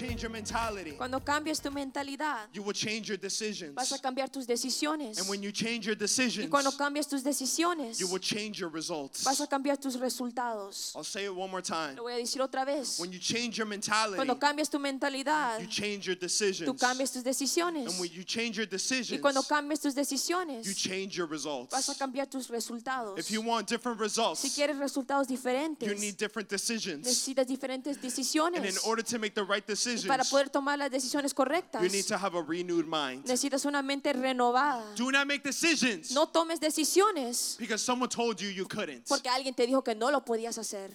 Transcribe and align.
You 0.00 0.06
change 0.06 0.22
your 0.22 0.30
mentality, 0.30 0.92
Cuando 0.92 1.18
cambias 1.18 1.60
tu 1.60 1.70
mentalidad, 1.72 2.46
you 2.52 2.62
will 2.62 2.72
change 2.72 3.08
your 3.08 3.18
decisions. 3.18 3.74
vas 3.74 3.90
a 3.90 3.98
cambiar 3.98 4.28
tus 4.30 4.46
decisiones. 4.46 5.18
And 5.18 5.28
when 5.28 5.42
you 5.42 5.50
change 5.50 5.86
your 5.86 5.96
Y 5.96 5.98
decisions, 5.98 6.48
cuando 6.50 6.70
cambias 6.70 7.08
tus 7.08 7.24
decisiones, 7.24 7.98
you 7.98 8.06
will 8.06 8.20
change 8.20 8.60
your 8.60 8.70
results. 8.70 9.24
vas 9.24 9.40
a 9.40 9.46
cambiar 9.48 9.76
tus 9.80 9.96
resultados. 9.98 10.92
I'll 10.94 11.02
say 11.02 11.24
it 11.24 11.34
one 11.34 11.50
more 11.50 11.60
time. 11.62 11.96
Lo 11.96 12.04
voy 12.04 12.12
a 12.12 12.18
decir 12.18 12.40
otra 12.40 12.64
vez. 12.64 13.00
When 13.00 13.12
you 13.12 13.18
change 13.18 13.58
your 13.58 13.66
mentality, 13.66 14.14
Cuando 14.16 14.38
cambias 14.38 14.70
tu 14.70 14.78
mentalidad, 14.78 15.60
you 15.60 15.66
change 15.66 16.06
your 16.06 16.14
tú 16.16 16.20
decisions. 16.20 16.80
cambias 16.80 17.10
tus 17.12 17.24
decisiones. 17.24 17.88
And 17.90 17.98
when 18.00 18.12
you 18.12 18.22
change 18.22 18.56
your 18.56 18.66
Y 18.66 18.70
decisions, 18.70 19.20
cuando 19.20 19.42
cambias 19.42 19.80
tus 19.80 19.94
you 19.96 20.00
decisiones, 20.02 20.76
change 20.76 21.16
your 21.16 21.26
results. 21.26 21.72
vas 21.72 21.88
a 21.88 21.94
cambiar 21.96 22.28
tus 22.30 22.48
resultados. 22.48 23.18
If 23.18 23.32
you 23.32 23.40
want 23.42 23.66
different 23.66 23.98
Si 23.98 24.02
results, 24.04 24.54
quieres 24.54 24.78
resultados 24.78 25.28
you 25.28 25.36
diferentes, 25.36 25.98
need 26.00 26.16
different 26.16 26.48
decisions. 26.48 27.04
necesitas 27.04 27.46
diferentes 27.48 27.96
And 27.96 28.04
in 28.04 28.10
decisiones. 28.10 28.86
order 28.86 29.02
to 29.02 29.18
make 29.18 29.34
the 29.34 29.42
right 29.42 29.66
Y 29.66 29.74
decisions, 29.92 30.08
para 30.08 30.24
poder 30.24 30.48
tomar 30.50 30.78
las 30.78 30.90
decisiones 30.90 31.32
correctas, 31.34 31.82
you 31.82 31.88
need 31.88 32.04
to 32.06 32.16
have 32.16 32.34
a 32.36 32.42
renewed 32.42 32.86
mind. 32.86 33.24
necesitas 33.26 33.64
una 33.64 33.82
mente 33.82 34.12
renovada. 34.12 34.84
Do 34.96 35.10
not 35.10 35.26
make 35.26 35.42
decisions 35.42 36.12
No 36.12 36.26
tomes 36.26 36.60
decisiones 36.60 37.56
because 37.58 37.82
someone 37.82 38.08
told 38.08 38.40
you 38.40 38.48
you 38.50 38.66
couldn't. 38.66 39.06
porque 39.08 39.28
alguien 39.28 39.54
te 39.54 39.66
dijo 39.66 39.82
que 39.82 39.94
no 39.94 40.10
lo 40.10 40.24
podías 40.24 40.58
hacer. 40.58 40.90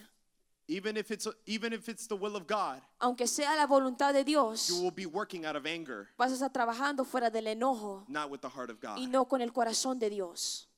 Even 0.70 0.96
if 0.96 1.12
it's 1.12 1.28
even 1.46 1.74
if 1.74 1.90
it's 1.90 2.08
the 2.08 2.16
will 2.16 2.38
of 2.38 2.48
God, 2.48 2.82
Aunque 3.02 3.28
sea 3.28 3.54
la 3.58 3.68
voluntad 3.68 4.14
de 4.14 4.24
Dios, 4.24 4.70
you 4.70 4.82
will 4.82 4.92
be 4.96 5.06
working 5.06 5.46
out 5.46 5.58
of 5.58 5.66
anger, 5.66 6.08
vas 6.18 6.32
a 6.32 6.36
estar 6.36 6.52
trabajando 6.54 7.04
fuera 7.06 7.30
del 7.30 7.48
enojo 7.48 8.06
not 8.08 8.30
with 8.32 8.40
the 8.40 8.48
heart 8.50 8.70
of 8.70 8.80
God. 8.80 8.98
y 8.98 9.06
no 9.08 9.26
con 9.26 9.42
el 9.42 9.52
corazón 9.52 10.00
de 10.00 10.10
Dios. 10.10 10.70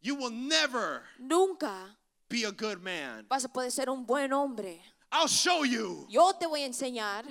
You 0.00 0.14
will 0.16 0.30
never 0.32 1.02
Nunca 1.18 1.96
be 2.30 2.44
a 2.44 2.50
good 2.50 2.80
man. 2.82 3.26
vas 3.28 3.44
a 3.44 3.48
poder 3.52 3.70
ser 3.70 3.90
un 3.90 4.06
buen 4.06 4.32
hombre. 4.32 4.80
I'll 5.12 5.28
show 5.28 5.62
you. 5.64 6.06
Yo 6.08 6.32
te 6.32 6.46
voy 6.46 6.62
a 6.62 6.66
enseñar. 6.66 7.24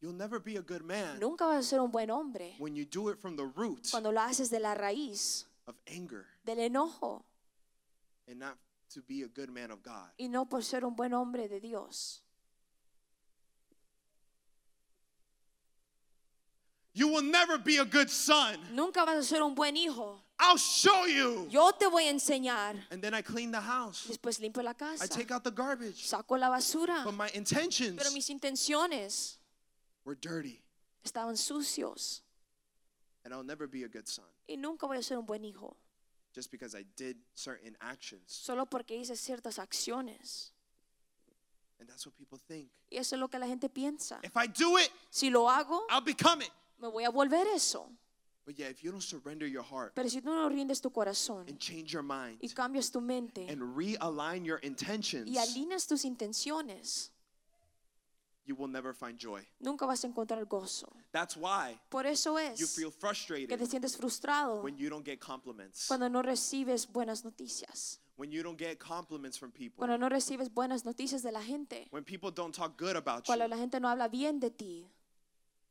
You'll 0.00 0.12
never 0.12 0.40
be 0.40 0.56
a 0.56 0.62
good 0.62 0.82
man 0.82 1.20
Nunca 1.20 1.46
vas 1.46 1.64
a 1.64 1.68
ser 1.68 1.80
un 1.80 1.92
buen 1.92 2.10
hombre 2.10 2.56
when 2.58 2.74
you 2.74 2.84
do 2.84 3.08
it 3.08 3.20
from 3.20 3.36
the 3.36 3.44
root 3.44 3.88
cuando 3.88 4.10
lo 4.10 4.20
haces 4.20 4.50
de 4.50 4.58
la 4.58 4.74
raíz 4.74 5.44
of 5.68 5.76
anger 5.86 6.26
del 6.44 6.56
enojo 6.56 7.22
and 8.28 8.40
not 8.40 8.58
to 8.92 9.00
be 9.02 9.22
a 9.22 9.28
good 9.28 9.48
man 9.48 9.70
of 9.70 9.80
God. 9.80 10.10
y 10.18 10.26
no 10.26 10.44
por 10.46 10.64
ser 10.64 10.84
un 10.84 10.96
buen 10.96 11.14
hombre 11.14 11.46
de 11.46 11.60
Dios. 11.60 12.20
You 16.94 17.08
will 17.08 17.22
never 17.22 17.56
be 17.56 17.78
a 17.78 17.84
good 17.84 18.10
son. 18.10 18.56
Nunca 18.74 19.04
vas 19.04 19.16
a 19.16 19.22
ser 19.22 19.42
un 19.42 19.54
buen 19.54 19.76
hijo. 19.76 20.20
I'll 20.44 20.56
show 20.58 21.06
you. 21.06 21.46
Yo 21.50 21.70
te 21.72 21.86
voy 21.86 22.08
a 22.08 22.10
enseñar. 22.12 22.74
And 22.90 23.00
then 23.00 23.14
I 23.14 23.22
clean 23.22 23.52
the 23.52 23.60
house. 23.60 24.06
Después 24.08 24.40
limpio 24.40 24.62
la 24.62 24.72
I 24.72 24.74
casa. 24.74 25.06
take 25.08 25.30
out 25.32 25.44
the 25.44 25.52
garbage. 25.52 26.04
Saco 26.04 26.36
la 26.36 26.48
basura. 26.50 27.04
But 27.04 27.14
my 27.14 27.28
intentions 27.32 27.96
Pero 27.96 28.10
mis 28.12 28.28
intenciones 28.28 29.36
were 30.04 30.16
dirty. 30.16 30.60
estaban 31.04 31.36
sucios. 31.36 32.22
And 33.24 33.32
I'll 33.32 33.44
never 33.44 33.68
be 33.68 33.84
a 33.84 33.88
good 33.88 34.08
son 34.08 34.24
Y 34.48 34.56
nunca 34.56 34.86
voy 34.86 34.96
a 34.98 35.02
ser 35.02 35.16
un 35.16 35.24
buen 35.26 35.44
hijo. 35.44 35.76
just 36.34 36.50
because 36.50 36.74
I 36.74 36.84
did 36.96 37.16
certain 37.34 37.76
actions. 37.80 38.22
Solo 38.26 38.66
porque 38.66 38.96
hice 38.96 39.14
ciertas 39.16 39.58
acciones. 39.60 40.50
And 41.78 41.88
that's 41.88 42.04
what 42.06 42.16
people 42.16 42.38
think. 42.48 42.68
Y 42.90 42.96
eso 42.98 43.14
es 43.16 43.20
lo 43.20 43.28
que 43.28 43.38
la 43.38 43.46
gente 43.46 43.68
piensa. 43.68 44.18
If 44.24 44.36
I 44.36 44.46
do 44.48 44.76
it, 44.78 44.90
Si 45.10 45.30
lo 45.30 45.48
hago, 45.48 45.82
I'll 45.90 46.00
become 46.00 46.42
it. 46.42 46.50
me 46.80 46.88
voy 46.88 47.04
a 47.04 47.10
volver 47.10 47.46
eso. 47.54 47.88
But 48.44 48.58
yeah, 48.58 48.66
if 48.68 48.82
you 48.82 48.90
don't 48.90 49.00
surrender 49.02 49.46
your 49.46 49.62
heart 49.62 49.94
Pero 49.94 50.08
si 50.08 50.20
tú 50.20 50.26
no 50.34 50.48
rindes 50.48 50.80
tu 50.80 50.90
corazón 50.90 51.48
and 51.48 51.58
change 51.58 51.92
your 51.92 52.02
mind 52.02 52.38
y 52.42 52.48
cambias 52.48 52.90
tu 52.90 53.00
mente 53.00 53.46
and 53.48 53.76
realign 53.76 54.44
your 54.44 54.58
intentions, 54.64 55.28
y 55.28 55.38
alineas 55.38 55.86
tus 55.86 56.04
intenciones, 56.04 57.10
you 58.44 58.56
will 58.56 58.68
never 58.68 58.92
find 58.92 59.16
joy. 59.18 59.46
nunca 59.60 59.86
vas 59.86 60.02
a 60.02 60.08
encontrar 60.08 60.44
gozo. 60.46 60.88
That's 61.12 61.36
why 61.36 61.78
Por 61.88 62.04
eso 62.06 62.32
you 62.36 62.38
es 62.66 62.74
feel 62.74 62.90
que 62.90 62.98
frustrated 62.98 63.56
te 63.58 63.66
sientes 63.66 63.96
frustrado 63.96 64.60
when 64.62 64.76
you 64.76 64.90
don't 64.90 65.04
get 65.04 65.20
compliments, 65.20 65.86
cuando 65.86 66.08
no 66.08 66.20
recibes 66.22 66.86
buenas 66.90 67.24
noticias. 67.24 68.00
when 68.16 68.32
you 68.32 68.42
don't 68.42 68.58
get 68.58 68.80
compliments 68.80 69.38
from 69.38 69.52
people, 69.52 69.76
Cuando 69.78 69.96
no 69.96 70.08
recibes 70.08 70.52
buenas 70.52 70.84
noticias 70.84 71.22
de 71.22 71.30
la 71.30 71.40
gente. 71.42 71.86
when 71.92 72.02
people 72.02 72.32
don't 72.32 72.52
talk 72.52 72.76
good 72.76 72.96
about 72.96 73.24
Cuando 73.24 73.44
you. 73.44 73.50
la 73.50 73.56
gente 73.56 73.78
no 73.78 73.88
habla 73.88 74.08
bien 74.08 74.40
de 74.40 74.50
ti. 74.50 74.84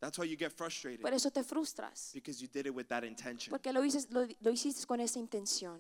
That's 0.02 0.18
why 0.18 0.26
you 0.26 0.36
get 0.36 0.52
frustrated 0.52 1.02
Por 1.02 1.14
eso 1.14 1.30
te 1.30 1.44
frustras. 1.44 2.12
because 2.14 2.42
you 2.42 2.48
did 2.48 2.66
it 2.66 2.74
with 2.74 2.88
that 2.90 3.04
intention. 3.04 3.52
Porque 3.52 3.72
lo, 3.72 3.82
hices, 3.84 4.08
lo, 4.12 4.28
lo 4.42 4.52
hiciste 4.52 4.86
con 4.88 5.00
esa 5.00 5.20
intención. 5.20 5.80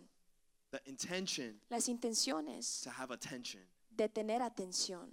The 0.72 0.80
intention 0.86 1.60
Las 1.70 1.88
intenciones 1.90 2.82
to 2.84 2.92
have 2.92 3.12
attention, 3.12 3.62
de 3.94 4.08
tener 4.08 4.42
atención. 4.42 5.10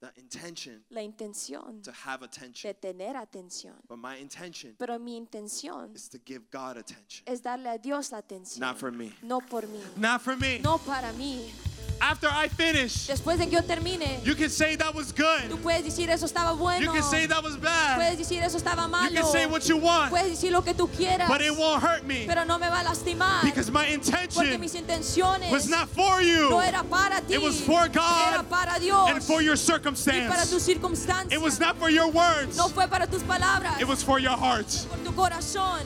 the 0.00 0.12
intention 0.16 0.84
La 0.90 1.00
intención 1.00 1.82
to 1.82 1.92
have 1.92 2.22
attention. 2.22 2.68
de 2.70 2.74
tener 2.74 3.16
atención. 3.16 3.74
But 3.88 3.96
my 3.98 4.16
intention 4.18 4.74
Pero 4.78 4.98
mi 4.98 5.16
intención 5.16 5.94
is 5.94 6.08
to 6.10 6.18
give 6.24 6.50
God 6.50 6.76
attention, 6.76 7.24
es 7.26 7.40
darle 7.40 7.68
a 7.70 7.78
Dios 7.78 8.12
la 8.12 8.18
atención. 8.20 8.60
not 8.60 8.76
for 8.78 8.92
me. 8.92 9.12
No 9.22 9.40
por 9.40 9.62
mí. 9.66 9.80
Not 9.96 10.20
for 10.20 10.36
me. 10.36 10.58
No 10.60 10.76
para 10.78 11.12
mí. 11.14 11.50
After 12.02 12.28
I 12.28 12.48
finish, 12.48 13.06
Después 13.06 13.38
de 13.38 13.46
que 13.46 13.52
yo 13.52 13.62
termine, 13.62 14.20
you 14.24 14.34
can 14.34 14.50
say 14.50 14.74
that 14.74 14.92
was 14.92 15.12
good. 15.12 15.48
tú 15.48 15.56
puedes 15.62 15.84
decir 15.84 16.10
eso 16.10 16.26
estaba 16.26 16.52
bueno. 16.58 16.80
You 16.80 16.90
can 16.92 17.02
say 17.04 17.26
that 17.26 17.44
was 17.44 17.56
bad. 17.56 17.96
Puedes 17.96 18.18
decir 18.18 18.42
eso 18.42 18.58
estaba 18.58 18.88
You 19.08 19.14
can 19.14 19.24
say 19.30 19.46
what 19.46 19.68
you 19.68 19.76
want, 19.76 20.10
Puedes 20.10 20.30
decir 20.30 20.50
lo 20.50 20.62
que 20.62 20.74
tú 20.74 20.88
quieras. 20.90 21.28
but 21.28 21.40
it 21.40 21.56
won't 21.56 21.80
hurt 21.80 22.02
me 22.04 22.26
Pero 22.26 22.44
no 22.44 22.58
me 22.58 22.68
va 22.68 22.80
a 22.80 22.84
lastimar. 22.84 23.44
because 23.44 23.70
my 23.70 23.82
Porque 23.84 23.94
intention 23.94 24.60
mis 24.60 24.74
intenciones 24.74 25.52
was 25.52 25.68
not 25.68 25.88
for 25.90 26.20
you. 26.20 26.50
no 26.50 26.58
era 26.60 26.82
para 26.82 27.20
ti. 27.20 27.34
It 27.34 27.40
was 27.40 27.60
for 27.60 27.86
God 27.86 28.34
Era 28.34 28.42
para 28.42 28.80
Dios. 28.80 29.08
and 29.08 29.22
for 29.22 29.40
your 29.40 29.54
y 29.54 29.56
para 29.56 29.78
circumstance. 29.78 30.50
tus 30.50 30.62
circunstancias. 30.64 31.32
It 31.32 31.40
was 31.40 31.60
not 31.60 31.78
for 31.78 31.88
your 31.88 32.10
words. 32.10 32.56
no 32.56 32.66
fue 32.68 32.88
para 32.88 33.06
tus 33.06 33.22
palabras. 33.22 33.80
It 33.80 33.86
was 33.86 34.02
for 34.02 34.18
your 34.18 34.36
heart. 34.36 34.66
por 34.90 34.98
tu 35.04 35.12
corazón. 35.12 35.82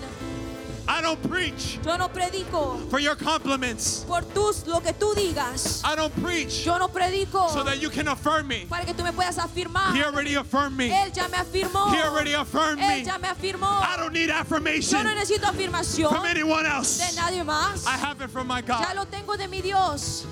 I 0.89 1.01
don't 1.03 1.21
preach 1.29 1.79
Yo 1.85 1.97
no 1.97 2.09
predico 2.09 2.79
for 2.91 3.01
your 3.01 3.17
compliments. 3.17 4.05
por 4.07 4.21
tus 4.23 4.67
lo 4.67 4.81
que 4.81 4.93
tú 4.93 5.15
digas. 5.15 5.83
I 5.85 5.97
don't 5.97 6.15
preach 6.23 6.65
Yo 6.65 6.79
no 6.79 6.89
predico 6.89 7.51
so 7.51 7.65
that 7.65 7.81
you 7.83 7.91
can 7.91 8.07
affirm 8.09 8.47
me. 8.47 8.67
para 8.69 8.85
que 8.85 8.95
tú 8.95 9.03
me 9.03 9.11
puedas 9.13 9.37
afirmar. 9.39 9.95
He 9.95 10.03
already 10.05 10.35
affirmed 10.37 10.77
me. 10.77 10.91
Él 10.91 11.13
ya 11.13 11.27
me 11.29 11.39
afirmó. 11.39 11.93
He 11.93 12.01
already 12.03 12.35
affirmed 12.35 12.81
Él 12.81 12.99
me. 13.01 13.05
ya 13.05 13.19
me 13.19 13.29
afirmó. 13.29 13.67
I 13.83 13.97
don't 13.97 14.13
need 14.13 14.29
Yo 14.29 14.35
affirmation 14.37 15.03
no 15.05 15.11
necesito 15.15 15.45
afirmación 15.45 16.09
from 16.11 16.25
anyone 16.25 16.63
de 16.63 16.69
else. 16.71 17.17
nadie 17.17 17.45
más. 17.45 17.85
I 17.87 17.97
have 17.97 18.21
it 18.23 18.31
from 18.31 18.47
my 18.47 18.61
Ya 18.63 18.79
God. 18.79 18.97
lo 18.97 19.05
tengo 19.07 19.37
de 19.37 19.49
mi 19.49 19.61
Dios. 19.61 20.25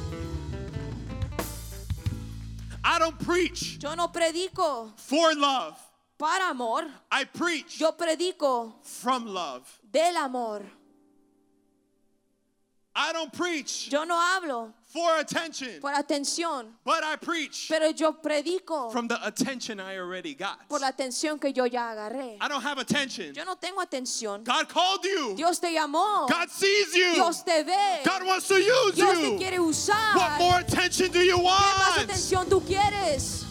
I 2.85 2.99
don't 2.99 3.19
preach 3.19 3.79
Yo 3.83 3.95
no 3.95 4.09
predico 4.09 4.91
for 4.97 5.35
love. 5.35 5.77
Para 6.25 6.49
amor. 6.51 6.85
I 7.13 7.25
preach 7.25 7.79
Yo 7.79 7.93
predico 7.93 8.73
from 8.83 9.27
love. 9.27 9.63
del 9.93 10.17
amor. 10.17 10.63
I 12.97 13.13
don't 13.13 13.33
preach 13.33 13.89
Yo 13.91 14.05
no 14.05 14.15
hablo 14.17 14.73
for 14.87 15.19
attention, 15.19 15.81
por 15.81 15.91
atención, 15.93 16.67
but 16.85 17.03
I 17.03 17.17
preach 17.17 17.67
pero 17.69 17.91
yo 17.91 18.13
predico 18.13 18.93
from 18.93 19.09
the 19.09 19.19
attention 19.27 19.81
I 19.81 19.97
already 19.99 20.35
got. 20.35 20.69
por 20.69 20.79
la 20.79 20.93
atención 20.93 21.41
que 21.41 21.53
yo 21.53 21.65
ya 21.67 21.91
agarré. 21.93 22.39
I 22.41 22.47
don't 22.49 22.63
have 22.63 22.79
attention. 22.79 23.35
Yo 23.35 23.45
no 23.45 23.57
tengo 23.57 23.81
atención. 23.83 24.45
God 24.45 24.69
called 24.69 25.05
you. 25.05 25.35
Dios 25.37 25.59
te 25.59 25.73
llamó. 25.75 26.29
God 26.29 26.49
sees 26.49 26.95
you. 26.95 27.15
Dios 27.15 27.43
te 27.43 27.65
ve. 27.65 28.01
God 28.05 28.25
wants 28.25 28.47
to 28.49 28.55
use 28.55 28.95
Dios 28.95 29.19
te 29.19 29.23
you. 29.33 29.39
quiere 29.39 29.59
usar. 29.59 30.15
What 30.17 30.39
more 30.39 30.61
attention 30.61 31.11
do 31.11 31.19
you 31.19 31.37
¿Qué 31.37 31.43
más 31.43 31.97
want? 31.97 32.09
atención 32.11 32.49
tú 32.49 32.61
quieres? 32.65 33.44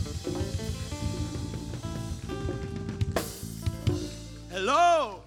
Hello. 4.63 5.19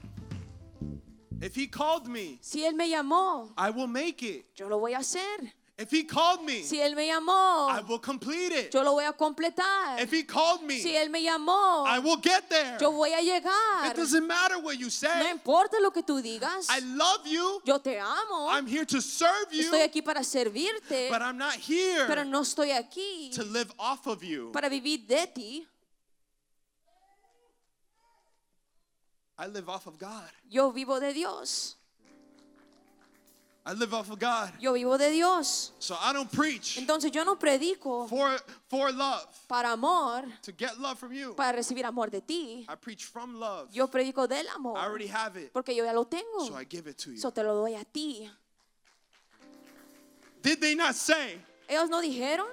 If 1.43 1.55
he 1.55 1.67
called 1.67 2.09
me, 2.09 2.39
Si 2.41 2.65
Él 2.65 2.73
me 2.75 2.89
llamó, 2.89 3.51
I 3.59 3.69
will 3.69 3.87
make 3.87 4.23
it. 4.23 4.47
yo 4.57 4.67
lo 4.67 4.79
voy 4.79 4.95
a 4.95 4.99
hacer. 5.01 5.53
If 5.79 5.91
he 5.91 6.05
called 6.05 6.43
me, 6.43 6.63
Si 6.63 6.79
Él 6.81 6.97
me 6.97 7.07
llamó, 7.07 7.69
I 7.69 7.83
will 7.87 7.99
complete 7.99 8.51
it. 8.51 8.73
yo 8.73 8.83
lo 8.83 8.95
voy 8.95 9.05
a 9.05 9.13
completar. 9.13 10.01
If 10.01 10.11
he 10.11 10.23
called 10.23 10.63
me, 10.63 10.79
Si 10.81 10.97
Él 10.97 11.11
me 11.11 11.23
llamó, 11.23 11.85
I 11.87 11.99
will 11.99 12.17
get 12.17 12.49
there. 12.49 12.79
yo 12.81 12.91
voy 12.93 13.11
a 13.13 13.21
llegar. 13.21 13.91
It 13.91 13.97
doesn't 13.97 14.27
matter 14.27 14.59
what 14.59 14.79
you 14.79 14.87
No 14.87 14.91
say. 14.91 15.31
importa 15.31 15.79
lo 15.83 15.91
que 15.91 16.03
tú 16.03 16.23
digas. 16.23 16.69
I 16.71 16.81
love 16.81 17.27
you. 17.27 17.61
Yo 17.67 17.77
te 17.79 17.99
amo. 17.99 18.49
I'm 18.49 18.67
here 18.67 18.87
to 18.87 19.03
serve 19.03 19.53
you, 19.53 19.65
Estoy 19.71 19.83
aquí 19.83 20.03
para 20.03 20.25
servirte. 20.25 21.11
but 21.11 21.21
I'm 21.21 21.37
not 21.37 21.57
here 21.57 22.07
Pero 22.07 22.25
no 22.25 22.41
estoy 22.41 22.71
aquí 22.71 23.31
to 23.35 23.45
live 23.45 23.71
off 23.79 24.07
of 24.07 24.25
you. 24.25 24.51
para 24.53 24.71
vivir 24.71 25.07
de 25.07 25.27
ti. 25.27 25.67
I 29.39 29.47
live 29.47 29.69
off 29.69 29.87
of 29.87 29.99
God. 29.99 30.31
Yo 30.49 30.71
vivo 30.73 30.99
de 30.99 31.13
Dios. 31.13 31.77
I 33.69 33.73
live 33.73 33.93
off 33.95 34.11
of 34.13 34.19
God. 34.21 34.53
Yo 34.61 34.73
vivo 34.75 34.97
de 34.97 35.11
Dios. 35.11 35.73
So 35.81 35.97
I 36.01 36.13
don't 36.13 36.31
preach 36.31 36.79
Entonces 36.79 37.11
yo 37.13 37.25
no 37.25 37.35
predico 37.37 38.09
for 38.09 38.31
for 38.69 38.93
love, 38.93 39.27
para 39.49 39.73
amor, 39.73 40.23
to 40.43 40.53
get 40.53 40.79
love 40.79 40.99
from 40.99 41.13
you. 41.13 41.35
para 41.35 41.59
recibir 41.59 41.85
amor 41.85 42.09
de 42.09 42.21
ti. 42.21 42.65
I 42.69 42.77
preach 42.77 43.05
from 43.07 43.41
love. 43.41 43.69
Yo 43.73 43.89
predico 43.89 44.29
del 44.29 44.47
I 44.47 44.55
amor. 44.55 44.79
already 44.79 45.09
have 45.09 45.37
it, 45.37 45.53
Porque 45.53 45.75
yo 45.75 45.85
ya 45.85 45.93
lo 45.93 46.05
tengo. 46.05 46.47
so 46.47 46.55
I 46.55 46.63
give 46.65 46.87
it 46.87 46.97
to 46.99 47.11
you. 47.11 47.17
Eso 47.17 47.31
te 47.33 47.43
lo 47.43 47.57
doy 47.57 47.75
a 47.75 47.85
ti. 47.85 48.31
Did 50.43 50.61
they 50.61 50.77
not 50.77 50.95
say 50.95 51.39
Ellos 51.69 51.91
no 51.91 52.01
dijeron 52.01 52.47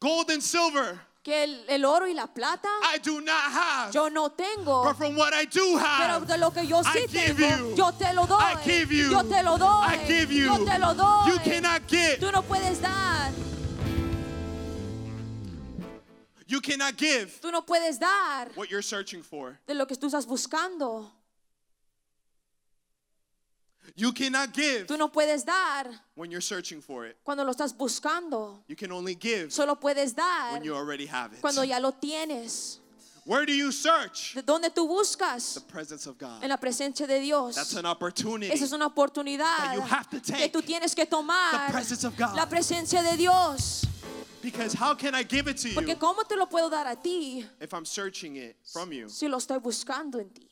gold 0.00 0.28
and 0.30 0.42
silver 0.42 0.98
que 1.26 1.42
el, 1.42 1.64
el 1.68 1.84
oro 1.84 2.06
y 2.06 2.14
la 2.14 2.28
plata 2.28 2.68
I 2.94 2.98
do 3.02 3.20
not 3.20 3.50
have, 3.52 3.92
yo 3.92 4.08
no 4.08 4.28
tengo. 4.30 4.84
but 4.84 4.96
from 4.96 5.16
what 5.16 5.32
I 5.34 5.44
do 5.46 5.72
Pero 5.76 6.20
have, 6.20 6.26
de 6.28 6.38
lo 6.38 6.52
que 6.52 6.64
yo 6.68 6.84
sí 6.84 6.98
I 7.02 7.06
give 7.08 7.34
tengo, 7.36 7.70
you. 7.70 7.74
yo 7.76 7.90
te 7.98 8.12
lo 8.14 8.26
doy. 8.26 8.38
I 8.40 8.54
give 8.64 8.92
you. 8.92 9.10
Yo 9.10 9.24
te 9.24 9.42
lo 9.42 9.58
doy. 9.58 9.86
I 9.88 9.98
give 10.06 10.30
you. 10.32 10.44
Yo 10.46 10.64
te 10.64 10.78
lo 10.78 10.94
doy. 10.94 11.26
you 11.32 11.38
cannot 11.40 11.82
get, 11.88 12.20
Tú 12.20 12.30
no 12.30 12.42
puedes 12.42 12.80
dar. 12.80 13.32
you 16.46 16.60
cannot 16.60 16.96
give 16.96 17.40
Tú 17.42 17.50
no 17.50 17.62
puedes 17.62 17.98
dar 17.98 18.48
what 18.54 18.70
you're 18.70 18.80
searching 18.80 19.20
for. 19.24 19.58
de 19.66 19.74
lo 19.74 19.84
que 19.86 19.96
tú 19.96 20.06
estás 20.06 20.26
buscando. 20.26 21.10
You 23.96 24.12
cannot 24.12 24.52
give 24.52 24.86
Tú 24.86 24.98
no 24.98 25.08
puedes 25.08 25.44
dar 25.44 25.86
when 26.14 26.30
you're 26.30 26.42
searching 26.42 26.82
for 26.82 27.06
it. 27.06 27.16
cuando 27.24 27.44
lo 27.44 27.52
estás 27.52 27.74
buscando. 27.74 28.58
You 28.68 28.76
can 28.76 28.92
only 28.92 29.14
give 29.14 29.50
Solo 29.52 29.74
puedes 29.74 30.14
dar 30.14 30.52
when 30.52 30.64
you 30.64 30.74
already 30.74 31.06
have 31.06 31.32
it. 31.32 31.40
cuando 31.40 31.62
ya 31.62 31.78
lo 31.78 31.92
tienes. 31.92 32.78
Where 33.24 33.44
do 33.46 33.52
you 33.52 33.72
search? 33.72 34.34
¿De 34.34 34.42
dónde 34.42 34.70
tú 34.72 34.86
buscas? 34.86 35.54
The 35.54 35.60
presence 35.62 36.06
of 36.06 36.16
God. 36.18 36.42
En 36.44 36.50
la 36.50 36.58
presencia 36.58 37.06
de 37.08 37.20
Dios. 37.20 37.56
That's 37.56 37.74
an 37.74 37.86
opportunity. 37.86 38.52
Esa 38.52 38.64
es 38.66 38.72
una 38.72 38.86
oportunidad 38.86 39.56
that 39.56 39.74
you 39.74 39.80
have 39.80 40.08
to 40.10 40.20
que 40.20 40.32
take 40.32 40.52
tú 40.52 40.62
tienes 40.62 40.94
que 40.94 41.06
tomar. 41.06 41.66
the 41.66 41.72
presence 41.72 42.04
of 42.04 42.16
God. 42.16 42.36
La 42.36 42.46
presencia 42.46 43.02
de 43.02 43.16
Dios. 43.16 43.86
Because 44.42 44.74
how 44.74 44.94
can 44.94 45.14
I 45.14 45.24
give 45.24 45.48
it 45.48 45.56
to 45.56 45.68
you 45.70 45.74
Porque 45.74 45.96
¿cómo 45.98 46.22
te 46.28 46.36
lo 46.36 46.46
puedo 46.46 46.70
dar 46.70 46.86
a 46.86 46.94
ti 46.94 47.44
if 47.60 47.72
I'm 47.72 47.84
searching 47.86 48.36
it 48.36 48.56
from 48.72 48.92
you? 48.92 49.08
si 49.08 49.26
lo 49.26 49.38
estoy 49.38 49.58
buscando 49.58 50.20
en 50.20 50.28
ti? 50.28 50.46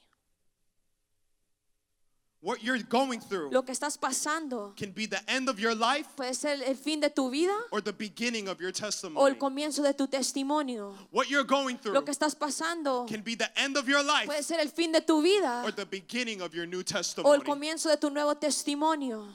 What 2.45 2.63
you're 2.63 2.83
going 2.83 3.21
through 3.21 3.53
Lo 3.53 3.65
que 3.65 3.73
estás 3.73 3.97
pasando 3.97 4.75
can 4.77 4.93
be 4.93 5.07
the 5.07 5.23
end 5.27 5.49
of 5.49 5.59
your 5.59 5.75
life 5.75 6.07
puede 6.15 6.35
ser 6.35 6.63
el 6.63 6.77
fin 6.77 7.01
de 7.01 7.09
tu 7.09 7.31
vida 7.31 7.55
or 7.71 7.81
the 7.81 7.95
beginning 7.95 8.49
of 8.49 8.61
your 8.61 8.69
o 8.69 8.73
testimony. 8.73 9.31
el 9.31 9.39
comienzo 9.39 9.83
de 9.83 9.95
tu 9.95 10.07
testimonio. 10.09 10.95
What 11.11 11.31
you're 11.31 11.47
going 11.47 11.79
through 11.79 11.95
Lo 11.95 12.05
que 12.05 12.13
estás 12.13 12.35
pasando 12.37 13.07
can 13.09 13.23
be 13.23 13.35
the 13.35 13.51
end 13.57 13.79
of 13.79 13.89
your 13.89 14.05
life 14.05 14.27
puede 14.27 14.43
ser 14.43 14.61
el 14.61 14.69
fin 14.69 14.93
de 14.93 15.01
tu 15.01 15.23
vida 15.23 15.65
or 15.65 15.73
the 15.73 15.87
beginning 15.87 16.43
of 16.43 16.53
your 16.55 16.67
new 16.67 16.81
o 16.81 16.81
el 16.81 16.85
testimony. 16.85 17.45
comienzo 17.45 17.89
de 17.89 17.97
tu 17.97 18.11
nuevo 18.11 18.35
testimonio. 18.35 19.27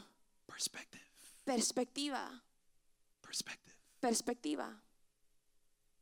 Perspective. 0.45 1.01
Perspectiva, 1.45 2.43
Perspective. 3.23 3.73
perspectiva. 3.99 4.79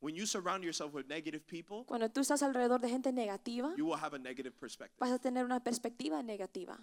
When 0.01 0.13
you 0.13 0.25
surround 0.25 0.63
yourself 0.65 0.93
with 0.93 1.07
negative 1.07 1.47
people, 1.47 1.85
Cuando 1.85 2.09
tú 2.09 2.19
estás 2.19 2.43
alrededor 2.43 2.81
de 2.81 2.89
gente 2.89 3.13
negativa, 3.13 3.73
you 3.77 3.85
will 3.85 3.97
have 3.97 4.13
a 4.13 4.19
negative 4.19 4.59
perspective. 4.59 4.97
vas 4.99 5.11
a 5.11 5.19
tener 5.19 5.45
una 5.45 5.61
perspectiva 5.63 6.21
negativa. 6.21 6.77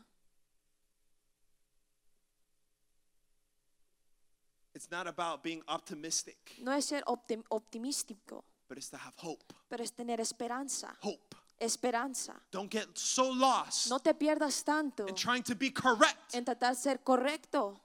It's 4.74 4.90
not 4.90 5.06
about 5.06 5.42
being 5.42 5.62
optimistic, 5.68 6.56
No 6.60 6.72
es 6.72 6.84
ser 6.86 7.02
optim- 7.06 7.44
optimístico, 7.48 8.44
but 8.68 8.76
it's 8.76 8.90
to 8.90 8.96
have 8.96 9.14
hope. 9.18 9.44
pero 9.68 9.82
es 9.84 9.92
tener 9.92 10.20
esperanza. 10.20 10.96
Hope. 11.02 11.36
Esperanza. 11.60 12.34
Don't 12.50 12.70
get 12.70 12.88
so 12.98 13.30
lost 13.30 13.88
No 13.88 14.00
te 14.00 14.12
pierdas 14.14 14.64
tanto 14.64 15.06
in 15.06 15.14
trying 15.14 15.42
to 15.44 15.54
be 15.54 15.70
correct 15.72 16.34
en 16.34 16.44
tratar 16.44 16.74
de 16.74 16.80
ser 16.80 16.98
correcto 17.04 17.80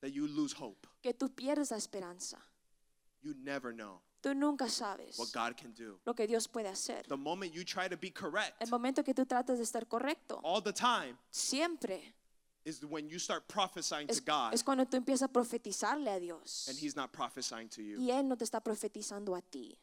that 0.00 0.10
you 0.10 0.26
lose 0.26 0.52
hope. 0.52 0.86
que 1.00 1.14
tú 1.14 1.28
pierdes 1.32 1.70
la 1.70 1.76
esperanza. 1.76 2.38
You 3.22 3.34
never 3.38 3.72
know 3.72 4.00
Tú 4.20 4.34
nunca 4.34 4.68
sabes 4.68 5.16
what 5.18 5.28
God 5.32 5.54
can 5.56 5.72
do. 5.74 6.00
lo 6.04 6.14
que 6.14 6.26
Dios 6.26 6.48
puede 6.48 6.68
hacer. 6.68 7.06
The 7.06 7.16
moment 7.16 7.52
you 7.54 7.62
try 7.64 7.88
to 7.88 7.96
be 7.96 8.10
correct 8.10 8.60
El 8.60 8.70
momento 8.70 9.04
que 9.04 9.14
tú 9.14 9.24
tratas 9.26 9.58
de 9.58 9.64
estar 9.64 9.86
correcto, 9.86 10.40
all 10.42 10.60
the 10.62 10.72
time 10.72 11.16
siempre 11.30 12.14
is 12.64 12.84
when 12.84 13.08
you 13.08 13.18
start 13.18 13.46
prophesying 13.46 14.06
to 14.06 14.20
God 14.22 14.54
es 14.54 14.62
cuando 14.62 14.84
tú 14.86 14.96
empiezas 14.96 15.22
a 15.22 15.28
profetizarle 15.28 16.10
a 16.10 16.18
Dios 16.18 16.66
and 16.68 16.78
He's 16.78 16.96
not 16.96 17.12
prophesying 17.12 17.68
to 17.70 17.82
you. 17.82 17.98
y 18.00 18.10
Él 18.10 18.26
no 18.26 18.36
te 18.36 18.44
está 18.44 18.60
profetizando 18.62 19.36
a 19.36 19.42
ti. 19.42 19.76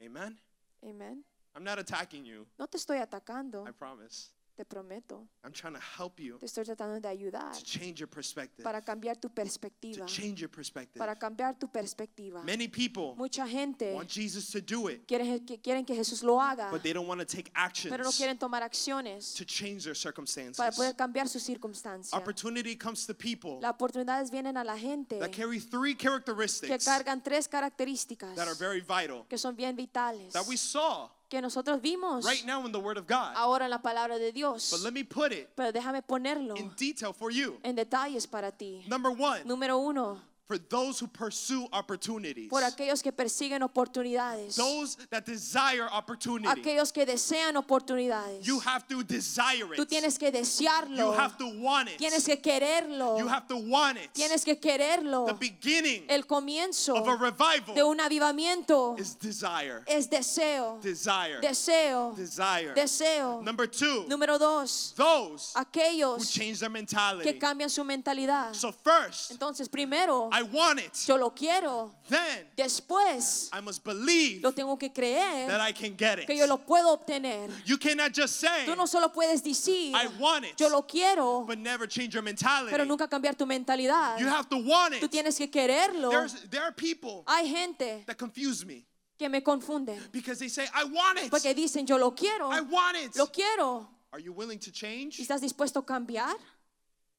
Amen? 0.00 0.38
Amén. 0.82 1.24
I'm 1.56 1.64
not 1.64 1.78
attacking 1.78 2.24
you, 2.24 2.46
No 2.58 2.66
te 2.66 2.78
estoy 2.78 2.98
atacando, 2.98 3.66
I 3.68 3.72
promise. 3.72 4.30
Te 4.58 4.64
prometo. 4.64 5.28
I'm 5.44 5.52
trying 5.52 5.74
to 5.74 5.80
help 5.80 6.18
you 6.18 6.36
Te 6.38 6.46
estoy 6.46 6.64
tratando 6.64 7.00
de 7.00 7.06
ayudar 7.08 7.52
to 7.52 7.62
change 7.62 8.00
your 8.00 8.08
perspective. 8.08 8.64
para 8.64 8.82
cambiar 8.82 9.16
tu 9.16 9.28
To 9.28 9.34
perspectiva. 9.34 10.04
change 10.06 10.40
your 10.40 10.50
perspective. 10.50 10.98
Para 10.98 11.14
cambiar 11.14 11.56
tu 11.56 11.68
perspectiva. 11.68 12.42
Many 12.42 12.66
people 12.66 13.14
Mucha 13.16 13.46
gente 13.46 13.92
want 13.94 14.10
Jesus 14.10 14.50
to 14.50 14.60
do 14.60 14.88
it, 14.88 15.06
que 15.06 15.60
quieren 15.62 15.84
que 15.86 15.94
Jesús 15.94 16.24
lo 16.24 16.40
haga, 16.40 16.70
but 16.72 16.82
they 16.82 16.92
don't 16.92 17.06
want 17.06 17.20
to 17.20 17.24
take 17.24 17.52
pero 17.52 18.02
no 18.02 18.08
actions 18.08 18.16
quieren 18.18 18.36
tomar 18.36 18.62
acciones 18.64 19.32
to 19.34 19.44
change 19.44 19.84
their 19.84 19.94
circumstances. 19.94 20.56
para 20.56 20.72
poder 20.72 20.96
cambiar 20.96 21.28
sus 21.28 21.42
circunstancias. 21.44 22.12
Opportunity 22.12 22.74
comes 22.76 23.06
to 23.06 23.14
people 23.14 23.60
Las 23.60 23.74
oportunidades 23.74 24.30
vienen 24.32 24.56
a 24.56 24.64
la 24.64 24.76
gente 24.76 25.20
that 25.20 25.30
carry 25.30 25.60
three 25.60 25.94
que 25.94 26.08
characteristics 26.08 26.84
cargan 26.84 27.22
tres 27.22 27.46
características 27.48 28.34
that 28.34 28.48
are 28.48 28.56
very 28.58 28.80
vital 28.80 29.24
que 29.28 29.38
son 29.38 29.54
bien 29.54 29.76
vitales, 29.76 30.32
that 30.32 30.46
we 30.48 30.56
saw 30.56 31.08
que 31.28 31.40
nosotros 31.42 31.80
vimos 31.82 32.24
right 32.24 32.44
now 32.46 32.64
in 32.64 32.72
the 32.72 32.78
Word 32.78 32.98
of 32.98 33.06
God. 33.06 33.32
ahora 33.36 33.64
en 33.66 33.70
la 33.70 33.82
palabra 33.82 34.18
de 34.18 34.26
But 34.28 34.34
Dios. 34.34 34.82
let 34.82 34.92
me 34.92 35.04
put 35.04 35.32
it 35.32 35.48
Pero 35.54 35.72
déjame 35.72 36.02
ponerlo 36.02 36.56
in 36.56 36.70
detail 36.76 37.12
for 37.12 37.30
you. 37.30 37.58
en 37.62 37.76
detalles 37.76 38.26
para 38.26 38.50
ti. 38.52 38.84
Number 38.88 39.12
one, 39.12 39.44
Número 39.44 39.78
uno, 39.78 40.20
for 40.48 40.56
those 40.56 40.98
who 40.98 41.06
pursue 41.06 41.68
opportunities, 41.74 42.48
por 42.48 42.62
aquellos 42.62 43.02
que 43.02 43.12
persiguen 43.12 43.62
oportunidades, 43.62 44.56
those 44.56 44.96
that 45.10 45.26
desire 45.26 45.86
opportunity. 45.92 46.48
aquellos 46.48 46.90
que 46.90 47.04
desean 47.04 47.54
oportunidades. 47.56 48.46
You 48.46 48.58
have 48.60 48.88
to 48.88 49.02
desire 49.04 49.66
Tú 49.76 49.82
it. 49.82 49.88
tienes 49.90 50.18
que 50.18 50.28
You 50.32 50.38
desearlo, 50.40 51.12
have 51.14 51.36
to 51.36 51.46
want 51.60 51.90
it. 51.90 51.98
tienes 51.98 52.24
que 52.24 52.40
quererlo, 52.40 53.18
You 53.18 53.28
have 53.28 53.46
to 53.48 53.56
want 53.58 53.98
it. 53.98 54.10
tienes 54.14 54.42
que 54.42 54.56
quererlo. 54.58 55.26
The 55.26 55.34
beginning 55.34 56.04
El 56.08 56.22
comienzo 56.24 56.94
of 56.96 57.06
a 57.06 57.10
de 57.12 57.16
revival 57.30 57.82
un 57.84 58.00
avivamiento 58.00 58.96
is 58.98 59.14
desire. 59.18 59.82
es 59.86 60.08
deseo, 60.08 60.78
Desire. 60.80 61.40
deseo, 61.42 62.14
Desire. 62.16 62.72
deseo. 62.74 63.42
Number 63.42 63.66
two, 63.66 64.06
Número 64.08 64.38
dos, 64.38 64.94
those 64.96 65.52
who 65.54 65.60
aquellos 65.60 66.30
change 66.30 66.60
their 66.60 66.70
que 66.70 66.72
mentality. 66.72 67.38
cambian 67.38 67.68
su 67.68 67.84
mentalidad. 67.84 68.54
So 68.54 68.72
first, 68.72 69.30
Entonces, 69.32 69.68
primero, 69.68 70.30
I 70.38 70.42
want 70.42 70.80
it. 70.80 70.94
yo 71.06 71.16
lo 71.16 71.30
quiero. 71.30 71.92
Then 72.08 72.46
Después, 72.56 73.48
I 73.52 73.60
must 73.60 73.82
believe 73.84 74.42
lo 74.42 74.52
tengo 74.52 74.76
que 74.78 74.90
creer 74.92 75.48
that 75.48 75.60
I 75.60 75.72
can 75.72 75.96
get 75.96 76.26
que 76.26 76.36
yo 76.36 76.44
it. 76.44 76.48
lo 76.48 76.58
puedo 76.58 76.92
obtener. 76.92 77.50
You 77.66 77.76
cannot 77.78 78.12
just 78.14 78.36
say, 78.40 78.66
Tú 78.66 78.76
no 78.76 78.86
solo 78.86 79.08
puedes 79.12 79.42
decir, 79.42 79.94
I 79.94 80.06
want 80.18 80.44
it, 80.44 80.56
yo 80.58 80.68
lo 80.68 80.82
quiero, 80.82 81.44
but 81.46 81.58
never 81.58 81.86
change 81.88 82.14
your 82.14 82.22
mentality. 82.22 82.70
pero 82.70 82.84
nunca 82.84 83.08
cambiar 83.08 83.36
tu 83.36 83.46
mentalidad. 83.46 84.18
You 84.18 84.28
have 84.28 84.48
to 84.48 84.56
want 84.58 84.94
Tú 84.94 85.06
it. 85.06 85.10
tienes 85.10 85.36
que 85.36 85.48
quererlo. 85.50 86.10
There's, 86.10 86.34
there 86.50 86.62
are 86.62 86.72
people 86.72 87.24
Hay 87.26 87.48
gente 87.48 88.04
that 88.06 88.16
confuse 88.16 88.64
me 88.64 88.84
que 89.18 89.28
me 89.28 89.40
confunden 89.42 89.98
because 90.12 90.38
they 90.38 90.48
say, 90.48 90.66
I 90.74 90.84
want 90.84 91.18
it. 91.18 91.30
porque 91.30 91.54
dicen, 91.54 91.86
yo 91.86 91.96
lo 91.98 92.12
quiero, 92.12 92.50
I 92.50 92.60
want 92.60 92.96
it. 92.96 93.16
lo 93.16 93.26
quiero. 93.26 93.88
Are 94.12 94.20
you 94.20 94.32
willing 94.32 94.58
to 94.60 94.70
change? 94.70 95.18
¿Y 95.18 95.22
¿Estás 95.22 95.40
dispuesto 95.40 95.80
a 95.80 95.84
cambiar? 95.84 96.34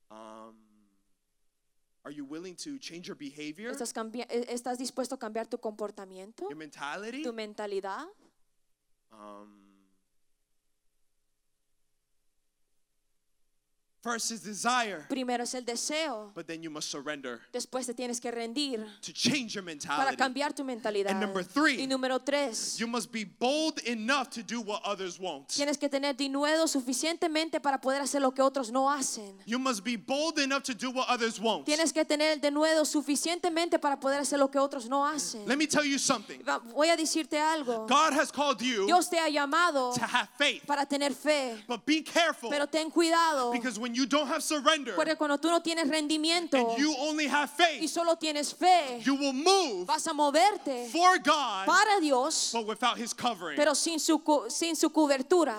Um, 0.10 0.56
are 2.10 2.16
you 2.16 2.26
willing 2.26 2.56
to 2.56 2.80
change 2.80 3.08
your 3.08 3.16
behavior, 3.16 3.70
¿Estás, 3.72 3.94
cambi- 3.94 4.26
eh, 4.30 4.46
¿Estás 4.50 4.80
dispuesto 4.80 5.14
a 5.16 5.20
cambiar 5.20 5.46
tu 5.48 5.60
comportamiento, 5.60 6.48
your 6.50 6.58
mentality? 6.58 7.22
tu 7.22 7.32
mentalidad? 7.34 8.08
Um, 9.12 9.69
First 14.02 14.32
is 14.32 14.42
desire, 14.42 15.06
Primero 15.10 15.44
es 15.44 15.54
el 15.54 15.64
deseo. 15.64 16.32
but 16.34 16.48
then 16.48 16.64
you 16.64 16.70
must 16.70 16.90
surrender 16.90 17.42
Después 17.52 17.86
te 17.86 17.94
tienes 17.94 18.22
que 18.22 18.32
rendir 18.32 18.86
to 19.02 19.12
change 19.12 19.56
your 19.56 19.64
para 19.64 19.76
mentality. 19.76 20.16
cambiar 20.16 20.54
tu 20.56 20.64
mentalidad. 20.64 21.12
And 21.12 21.20
number 21.20 21.44
three, 21.44 21.82
y 21.82 21.86
número 21.86 22.20
tres, 22.24 22.78
You 22.80 22.88
must 22.88 23.12
be 23.12 23.26
bold 23.26 23.80
enough 23.86 24.30
to 24.32 24.42
do 24.42 24.62
what 24.62 24.82
others 24.86 25.20
won't. 25.20 25.50
tienes 25.50 25.78
que 25.78 25.90
tener 25.90 26.16
dinuedo 26.16 26.66
suficientemente 26.68 27.60
para 27.62 27.82
poder 27.82 28.02
hacer 28.02 28.22
lo 28.22 28.32
que 28.32 28.42
otros 28.42 28.72
no 28.72 28.90
hacen. 28.90 29.36
You 29.46 29.60
must 29.60 29.84
be 29.84 29.98
bold 29.98 30.40
enough 30.40 30.64
to 30.64 30.74
do 30.74 30.92
what 30.92 31.08
others 31.10 31.38
won't. 31.40 31.66
Tienes 31.66 31.92
que 31.92 32.06
tener 32.06 32.32
el 32.32 32.40
denuedo 32.40 32.86
suficientemente 32.86 33.80
para 33.80 34.00
poder 34.00 34.22
hacer 34.22 34.40
lo 34.40 34.50
que 34.50 34.60
otros 34.60 34.88
no 34.88 35.06
hacen. 35.06 35.46
Let 35.46 35.58
me 35.58 35.68
tell 35.68 35.84
you 35.84 35.98
something. 36.00 36.42
Voy 36.74 36.90
a 36.90 36.96
decirte 36.96 37.38
algo. 37.38 37.86
God 37.88 38.14
has 38.14 38.32
called 38.32 38.62
you 38.62 38.86
Dios 38.86 39.10
te 39.10 39.18
ha 39.20 39.28
llamado 39.30 39.94
to 39.94 40.06
have 40.06 40.30
faith, 40.38 40.66
para 40.66 40.86
tener 40.86 41.14
fe, 41.14 41.62
but 41.68 41.86
be 41.86 42.02
careful 42.02 42.50
pero 42.50 42.66
ten 42.66 42.90
cuidado 42.90 43.52
because 43.52 43.78
when 43.78 43.89
you 43.96 44.06
don't 44.06 44.28
have 44.28 44.42
surrender 44.42 44.96
porque 44.96 45.16
cuando 45.16 45.38
tú 45.38 45.50
no 45.50 45.62
tienes 45.62 45.88
rendimiento 45.88 46.58
and 46.58 46.78
you 46.78 46.94
only 47.00 47.28
have 47.28 47.50
y 47.60 47.64
faith, 47.80 47.90
solo 47.90 48.16
tienes 48.16 48.54
fe, 48.54 49.02
you 49.04 49.16
will 49.16 49.34
move 49.34 49.86
vas 49.86 50.06
a 50.08 50.14
moverte 50.14 50.88
for 50.92 51.18
God, 51.20 51.66
para 51.66 52.00
Dios, 52.02 52.52
but 52.54 52.66
without 52.66 52.98
His 52.98 53.14
covering. 53.14 53.56
pero 53.56 53.74
sin 53.74 54.00
su, 54.00 54.22
sin 54.50 54.76
su 54.76 54.90
cobertura. 54.90 55.58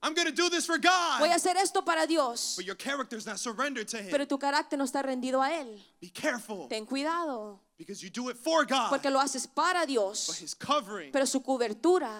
I'm 0.00 0.14
going 0.14 0.28
to 0.28 0.32
do 0.32 0.48
this 0.48 0.64
for 0.64 0.78
Voy 0.78 1.26
a 1.26 1.28
God, 1.28 1.36
hacer 1.36 1.56
esto 1.56 1.82
para 1.82 2.06
Dios, 2.06 2.54
but 2.56 2.64
your 2.64 2.76
character's 2.76 3.26
not 3.26 3.38
surrendered 3.40 3.88
to 3.88 3.98
Him. 3.98 4.10
pero 4.10 4.26
tu 4.26 4.38
carácter 4.38 4.78
no 4.78 4.84
está 4.84 5.02
rendido 5.02 5.42
a 5.42 5.50
Él. 5.50 5.76
Be 6.00 6.10
careful 6.10 6.68
Ten 6.68 6.86
cuidado, 6.86 7.58
because 7.76 8.00
you 8.02 8.08
do 8.08 8.28
it 8.28 8.36
for 8.36 8.64
God, 8.64 8.90
porque 8.90 9.10
lo 9.10 9.18
haces 9.18 9.48
para 9.48 9.80
but 9.80 9.88
Dios, 9.88 10.40
His 10.40 10.54
covering 10.54 11.10
pero 11.10 11.24
su 11.26 11.40
cobertura 11.40 12.10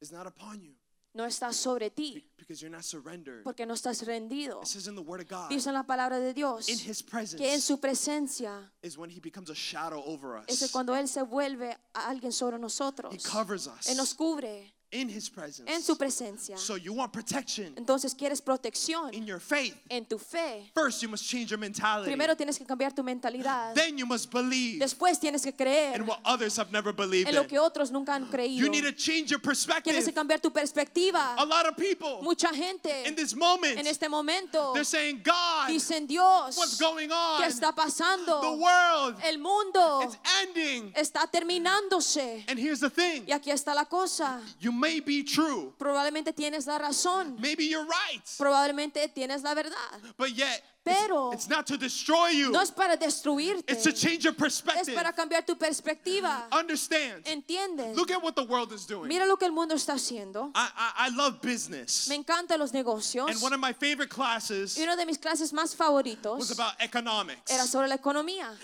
is 0.00 0.10
not 0.12 0.26
upon 0.26 0.62
you 0.62 0.72
no 1.14 1.24
está 1.24 1.52
sobre 1.52 1.90
ti, 1.90 2.28
because 2.36 2.60
you're 2.60 2.74
not 2.74 2.84
surrendered. 2.84 3.42
porque 3.44 3.64
no 3.64 3.74
estás 3.74 4.04
rendido. 4.04 4.60
It 4.62 4.66
says 4.68 4.86
in 4.88 4.96
the 4.96 5.02
Word 5.02 5.20
of 5.20 5.28
God, 5.28 5.48
Dice 5.48 5.68
en 5.68 5.74
la 5.74 5.84
palabra 5.84 6.18
de 6.18 6.34
Dios 6.34 6.68
in 6.68 6.78
His 6.78 7.02
presence 7.02 7.36
que 7.42 7.54
en 7.54 7.60
su 7.60 7.78
presencia 7.78 8.70
is 8.82 8.98
when 8.98 9.10
He 9.10 9.20
becomes 9.20 9.48
a 9.48 9.54
shadow 9.54 10.02
over 10.04 10.42
es 10.48 10.70
cuando 10.70 10.94
Él 10.94 11.08
se 11.08 11.22
vuelve 11.22 11.76
a 11.94 12.08
alguien 12.08 12.32
sobre 12.32 12.58
nosotros. 12.58 13.14
He 13.14 13.18
covers 13.18 13.66
us 13.66 13.88
Él 13.88 13.96
nos 13.96 14.14
cubre 14.14 14.74
in 14.94 15.08
His 15.08 15.28
presence. 15.28 15.68
en 15.70 15.82
su 15.82 15.96
presencia. 15.96 16.56
So 16.56 16.76
you 16.76 16.92
want 16.94 17.12
protection 17.12 17.74
Entonces 17.76 18.14
quieres 18.14 18.40
protección 18.40 19.12
in 19.12 19.26
your 19.26 19.40
faith. 19.40 19.74
en 19.90 20.04
tu 20.06 20.18
fe. 20.18 20.70
First, 20.74 21.02
you 21.02 21.08
must 21.08 21.24
change 21.28 21.50
your 21.50 21.58
mentality. 21.58 22.06
Primero 22.10 22.34
tienes 22.36 22.56
que 22.58 22.64
cambiar 22.64 22.94
tu 22.94 23.02
mentalidad. 23.02 23.74
Then 23.74 23.98
you 23.98 24.06
must 24.06 24.30
believe 24.30 24.78
Después 24.80 25.18
tienes 25.20 25.42
que 25.42 25.52
creer 25.52 25.96
in 25.96 26.06
what 26.06 26.20
others 26.24 26.56
have 26.56 26.70
never 26.72 26.92
believed 26.92 27.28
en 27.28 27.34
lo 27.34 27.46
que 27.46 27.58
otros 27.58 27.90
nunca 27.90 28.14
han 28.14 28.26
creído. 28.30 28.64
You 28.64 28.70
need 28.70 28.84
to 28.84 28.92
change 28.92 29.30
your 29.30 29.40
Tienes 29.40 29.66
perspective. 29.66 30.04
que 30.04 30.12
cambiar 30.12 30.40
tu 30.40 30.50
perspectiva. 30.52 31.34
A 31.36 31.44
lot 31.44 31.66
of 31.66 31.76
people 31.76 32.22
Mucha 32.22 32.48
gente 32.54 33.06
in 33.06 33.14
this 33.16 33.34
moment, 33.34 33.78
en 33.78 33.86
este 33.86 34.08
momento 34.08 34.72
they're 34.74 34.84
saying, 34.84 35.20
God, 35.24 35.68
dicen 35.68 36.06
Dios, 36.06 36.56
what's 36.56 36.78
going 36.80 37.08
¿qué 37.08 37.14
on? 37.14 37.42
está 37.44 37.72
pasando? 37.74 38.40
The 38.40 38.52
world, 38.62 39.16
El 39.24 39.38
mundo 39.38 40.02
it's 40.02 40.16
ending. 40.42 40.92
está 40.94 41.26
terminándose. 41.30 42.44
And 42.48 42.58
here's 42.58 42.80
the 42.80 42.90
thing 42.90 43.24
Y 43.26 43.32
aquí 43.32 43.50
está 43.50 43.74
la 43.74 43.84
cosa. 43.84 44.40
you 44.60 44.72
may 44.84 45.00
be 45.00 45.24
true, 45.24 45.72
Probablemente 45.78 46.32
tienes 46.34 46.66
la 46.66 46.78
razón. 46.78 47.36
maybe 47.40 47.64
you're 47.68 47.86
right, 47.86 48.22
Probablemente 48.38 49.08
tienes 49.14 49.42
la 49.42 49.54
verdad. 49.54 50.00
but 50.18 50.30
yet 50.36 50.62
Pero 50.84 51.32
it's, 51.32 51.44
it's 51.44 51.48
not 51.48 51.66
to 51.66 51.78
destroy 51.78 52.28
you, 52.28 52.50
no 52.52 52.60
es 52.60 52.70
para 52.70 52.96
destruirte. 52.96 53.64
it's 53.72 53.82
to 53.84 53.92
change 53.92 54.22
your 54.24 54.34
Es 54.34 54.38
perspective. 54.38 54.94
para 54.94 55.12
cambiar 55.12 55.44
tu 55.46 55.56
perspectiva. 55.56 56.46
Understand. 56.52 57.24
¿Entiendes? 57.24 57.96
Look 57.96 58.10
at 58.10 58.22
what 58.22 58.34
the 58.36 58.44
world 58.44 58.70
is 58.72 58.86
doing. 58.86 59.08
Mira 59.08 59.24
lo 59.26 59.36
que 59.36 59.46
el 59.46 59.52
mundo 59.52 59.74
está 59.74 59.94
haciendo. 59.94 60.50
I, 60.54 60.68
I, 60.76 60.92
I 61.06 61.16
love 61.16 61.40
business. 61.40 62.06
Me 62.08 62.16
encantan 62.16 62.58
los 62.58 62.72
negocios. 62.72 63.30
And 63.30 63.40
one 63.40 63.54
of 63.54 63.60
my 63.60 63.72
favorite 63.72 64.10
classes 64.10 64.76
Y 64.78 64.82
uno 64.82 64.94
de 64.96 65.06
mis 65.06 65.16
clases 65.18 65.52
más 65.52 65.64
was 65.64 65.74
favoritos 65.74 66.50
about 66.52 66.74
economics. 66.80 67.50
era 67.50 67.66
sobre 67.66 67.88
la 67.88 67.96
economía. 67.96 68.54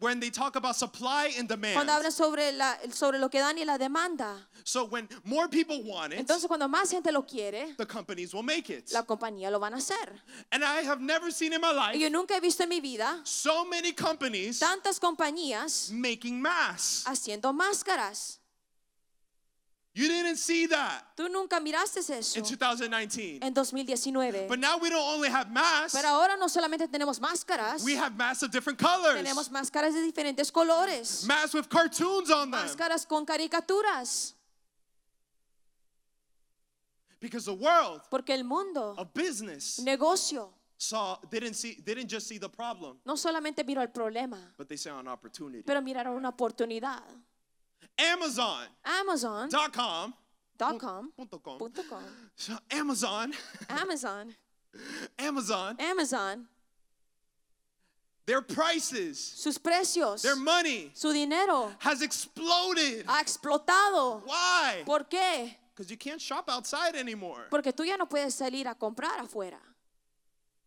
When 0.00 0.18
they 0.18 0.30
talk 0.30 0.56
about 0.56 0.76
supply 0.76 1.34
and 1.38 1.46
demand. 1.46 1.74
Cuando 1.74 1.92
hablan 1.92 2.12
sobre, 2.12 2.52
la, 2.52 2.76
sobre 2.90 3.18
lo 3.18 3.28
que 3.28 3.40
dan 3.40 3.58
y 3.58 3.64
la 3.64 3.76
demanda. 3.76 4.34
So 4.64 4.86
when 4.86 5.08
more 5.24 5.48
people 5.48 5.82
want 5.84 6.14
it, 6.14 6.18
Entonces 6.20 6.46
cuando 6.48 6.68
más 6.68 6.90
gente 6.90 7.12
lo 7.12 7.22
quiere, 7.22 7.74
the 7.76 7.86
companies 7.86 8.32
will 8.34 8.42
make 8.42 8.70
it. 8.70 8.90
la 8.92 9.02
compañía 9.02 9.50
lo 9.50 9.58
van 9.60 9.74
a 9.74 9.76
hacer. 9.76 10.22
And 10.50 10.64
I 10.64 10.82
have 10.82 11.00
never 11.00 11.30
seen 11.30 11.52
in 11.52 11.60
my 11.72 11.90
life 11.92 11.98
yo 11.98 12.08
nunca 12.10 12.34
he 12.34 12.40
visto 12.40 12.62
en 12.62 12.68
mi 12.68 12.80
vida 12.80 13.20
so 13.24 13.64
many 13.64 13.92
companies 13.92 14.58
tantas 14.58 14.98
compañías 15.00 15.90
making 15.90 16.40
masks. 16.40 17.04
haciendo 17.06 17.52
máscaras. 17.52 18.38
You 19.94 20.08
didn't 20.08 20.36
see 20.36 20.66
that 20.66 21.16
Tú 21.16 21.26
nunca 21.30 21.58
miraste 21.58 22.00
eso 22.00 22.38
in 22.38 22.44
2019. 22.44 23.38
en 23.40 23.54
2019. 23.54 24.46
But 24.46 24.58
now 24.58 24.76
we 24.76 24.90
don't 24.90 25.00
only 25.00 25.30
have 25.30 25.50
masks, 25.50 25.94
Pero 25.94 26.08
ahora 26.08 26.36
no 26.36 26.48
solamente 26.50 26.86
tenemos 26.86 27.18
máscaras, 27.18 27.82
we 27.82 27.96
have 27.96 28.14
masks 28.14 28.42
of 28.42 28.50
different 28.50 28.78
colors. 28.78 29.16
tenemos 29.16 29.50
máscaras 29.50 29.94
de 29.94 30.02
diferentes 30.02 30.52
colores. 30.52 31.24
Masks 31.24 31.54
with 31.54 31.70
cartoons 31.70 32.30
on 32.30 32.50
them. 32.50 32.60
Máscaras 32.60 33.06
con 33.08 33.24
caricaturas. 33.24 34.34
Because 37.18 37.46
the 37.46 37.54
world 37.54 38.02
Porque 38.10 38.34
el 38.34 38.44
mundo, 38.44 38.94
of 38.98 39.14
business 39.14 39.80
negocio, 39.82 40.50
saw 40.78 41.16
didn't 41.30 41.54
see 41.54 41.80
didn't 41.84 42.08
just 42.08 42.26
see 42.28 42.38
the 42.38 42.48
problem, 42.48 42.98
no 43.04 43.16
solamente 43.16 43.64
miró 43.64 43.80
el 43.82 43.88
problema, 43.88 44.38
but 44.58 44.68
they 44.68 44.76
saw 44.76 44.98
an 44.98 45.08
opportunity. 45.08 45.62
pero 45.62 45.80
miraron 45.82 46.16
una 46.16 46.30
oportunidad. 46.30 47.02
Amazon.com 47.98 48.68
Amazon.com. 48.84 50.14
punto 51.16 51.38
com. 51.40 51.58
punto 51.58 51.82
com. 51.88 52.02
So 52.34 52.58
Amazon, 52.70 53.32
Amazon. 53.68 54.34
Amazon, 55.18 55.76
Amazon. 55.80 56.46
their 58.26 58.42
prices, 58.42 59.18
Sus 59.18 59.58
precios, 59.58 60.20
their 60.22 60.36
money 60.36 60.90
su 60.94 61.12
dinero 61.12 61.72
has 61.78 62.02
exploded. 62.02 63.04
ha 63.06 63.20
explotado. 63.22 64.22
Why? 64.26 64.82
¿Por 64.84 65.04
qué? 65.08 65.56
Because 65.74 65.90
you 65.90 65.96
can't 65.96 66.20
shop 66.20 66.48
outside 66.48 66.96
anymore. 66.96 67.46
Porque 67.50 67.72
tú 67.72 67.84
ya 67.84 67.96
no 67.96 68.06
puedes 68.06 68.34
salir 68.34 68.66
a 68.68 68.74
comprar 68.74 69.18
afuera. 69.20 69.60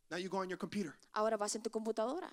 Now 0.10 0.18
you 0.18 0.28
go 0.30 0.38
on 0.40 0.50
your 0.50 0.58
computer. 0.58 0.96
Ahora 1.14 1.38
vas 1.38 1.56
en 1.56 1.62
tu 1.62 1.70
computadora. 1.70 2.32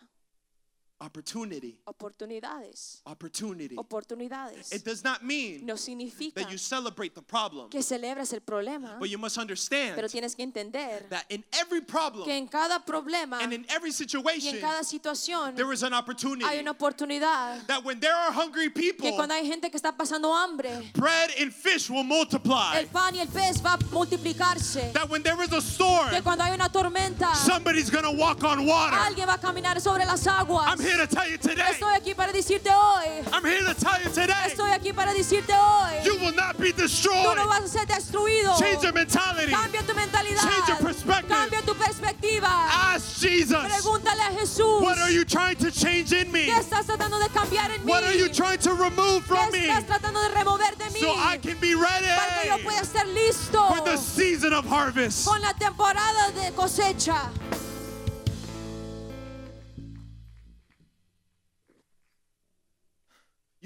Opportunity. 0.99 1.77
Oportunidades. 1.87 3.03
Opportunity. 3.05 3.77
Oportunidades. 3.77 4.73
It 4.73 4.83
does 4.83 5.05
not 5.05 5.23
mean 5.23 5.67
No 5.67 5.75
significa 5.77 6.37
that 6.37 6.51
you 6.51 6.57
celebrate 6.57 7.15
the 7.15 7.21
problem, 7.21 7.69
que 7.69 7.83
celebras 7.83 8.33
el 8.33 8.41
problema, 8.41 8.99
but 8.99 9.11
you 9.11 9.19
must 9.19 9.37
understand 9.37 9.95
pero 9.95 10.09
tienes 10.09 10.35
que 10.35 10.43
entender 10.43 11.05
that 11.11 11.27
in 11.29 11.45
every 11.53 11.83
problem 11.83 12.25
que 12.25 12.33
en 12.33 12.49
cada 12.49 12.79
problema 12.83 13.43
and 13.43 13.53
in 13.53 13.67
every 13.69 13.91
y 13.91 13.93
situation, 13.93 14.55
en 14.55 14.61
cada 14.63 14.83
situación 14.83 15.55
there 15.55 15.71
is 15.71 15.83
an 15.83 15.93
opportunity. 15.93 16.47
hay 16.47 16.61
una 16.61 16.71
oportunidad. 16.73 17.67
That 17.67 17.85
when 17.85 18.01
there 18.01 18.15
are 18.15 18.33
hungry 18.33 18.71
Que 18.71 18.93
people, 18.93 19.13
cuando 19.17 19.35
hay 19.35 19.47
gente 19.47 19.71
que 19.71 19.77
está 19.77 19.95
pasando 19.95 20.35
hambre, 20.35 20.71
bread 20.95 21.31
and 21.39 21.53
fish 21.53 21.91
will 21.91 22.05
multiply. 22.05 22.79
el 22.79 22.87
pan 22.87 23.15
y 23.15 23.21
el 23.21 23.29
pez 23.29 23.63
va 23.63 23.75
a 23.75 23.79
multiplicarse. 23.93 24.95
That 24.95 25.11
when 25.11 25.23
there 25.23 25.43
is 25.43 25.53
a 25.53 25.61
storm, 25.61 26.09
Que 26.09 26.23
cuando 26.23 26.43
hay 26.43 26.55
una 26.55 26.71
tormenta, 26.71 27.35
somebody's 27.35 27.91
gonna 27.91 28.11
walk 28.13 28.43
on 28.45 28.65
water. 28.67 28.97
alguien 28.97 29.29
va 29.29 29.35
a 29.35 29.39
caminar 29.39 29.79
sobre 29.79 30.07
las 30.07 30.27
aguas. 30.27 30.67
I'm 30.69 30.86
here 30.87 30.97
to 30.97 31.07
tell 31.07 31.29
you 31.29 31.37
today. 31.39 31.63
Estoy 31.73 31.95
aquí 31.97 32.15
para 32.15 32.33
decirte 32.33 32.71
hoy. 32.71 33.23
I'm 33.33 33.45
here 33.45 33.63
to 33.65 33.75
tell 33.75 34.01
you 34.03 34.11
today. 34.11 34.47
Estoy 34.47 34.71
aquí 34.73 34.95
para 34.95 35.13
decirte 35.13 35.53
hoy. 35.53 36.05
You 36.05 36.17
will 36.19 36.35
not 36.35 36.59
be 36.59 36.73
Tú 36.73 36.83
destroyed. 36.83 37.37
no 37.37 37.47
vas 37.49 37.65
a 37.65 37.69
ser 37.69 37.87
destruido. 37.87 38.59
Change 38.59 38.83
your 38.83 38.93
mentality. 38.93 39.53
Cambia 39.53 39.83
tu 39.83 39.95
mentalidad. 39.95 40.43
Change 40.43 40.69
your 40.69 40.79
perspective. 40.79 41.29
Cambia 41.37 41.63
tu 41.63 41.75
perspectiva. 41.75 42.49
Ask 42.49 43.21
Jesus. 43.21 43.57
Pregúntale 43.57 44.21
a 44.21 44.33
Jesús. 44.39 44.81
What 44.81 44.99
are 44.99 45.11
you 45.11 45.25
trying 45.25 45.57
to 45.57 45.71
change 45.71 46.13
in 46.13 46.31
me? 46.31 46.47
¿Qué 46.47 46.59
estás 46.59 46.87
tratando 46.87 47.19
de 47.19 47.29
cambiar 47.31 47.71
en 47.71 47.85
mí? 47.85 47.91
What 47.91 48.05
are 48.05 48.15
you 48.15 48.29
trying 48.29 48.59
to 48.59 48.73
remove 48.75 49.25
from 49.25 49.51
¿Qué 49.51 49.53
me 49.53 49.69
estás 49.69 49.87
tratando 49.87 50.21
de 50.23 50.29
remover 50.35 50.77
de 50.77 50.85
mí? 50.91 51.01
so 51.01 51.11
I 51.13 51.39
can 51.39 51.59
be 51.61 51.75
para 51.75 51.99
que 52.01 52.49
yo 52.49 52.57
ready 52.57 52.65
pueda 52.65 52.81
estar 52.81 53.07
listo 53.07 53.67
for 53.69 53.81
the 53.85 53.97
season 53.97 54.53
of 54.53 54.65
harvest? 54.67 55.27
con 55.27 55.41
la 55.41 55.53
temporada 55.55 56.31
de 56.33 56.53
cosecha. 56.53 57.31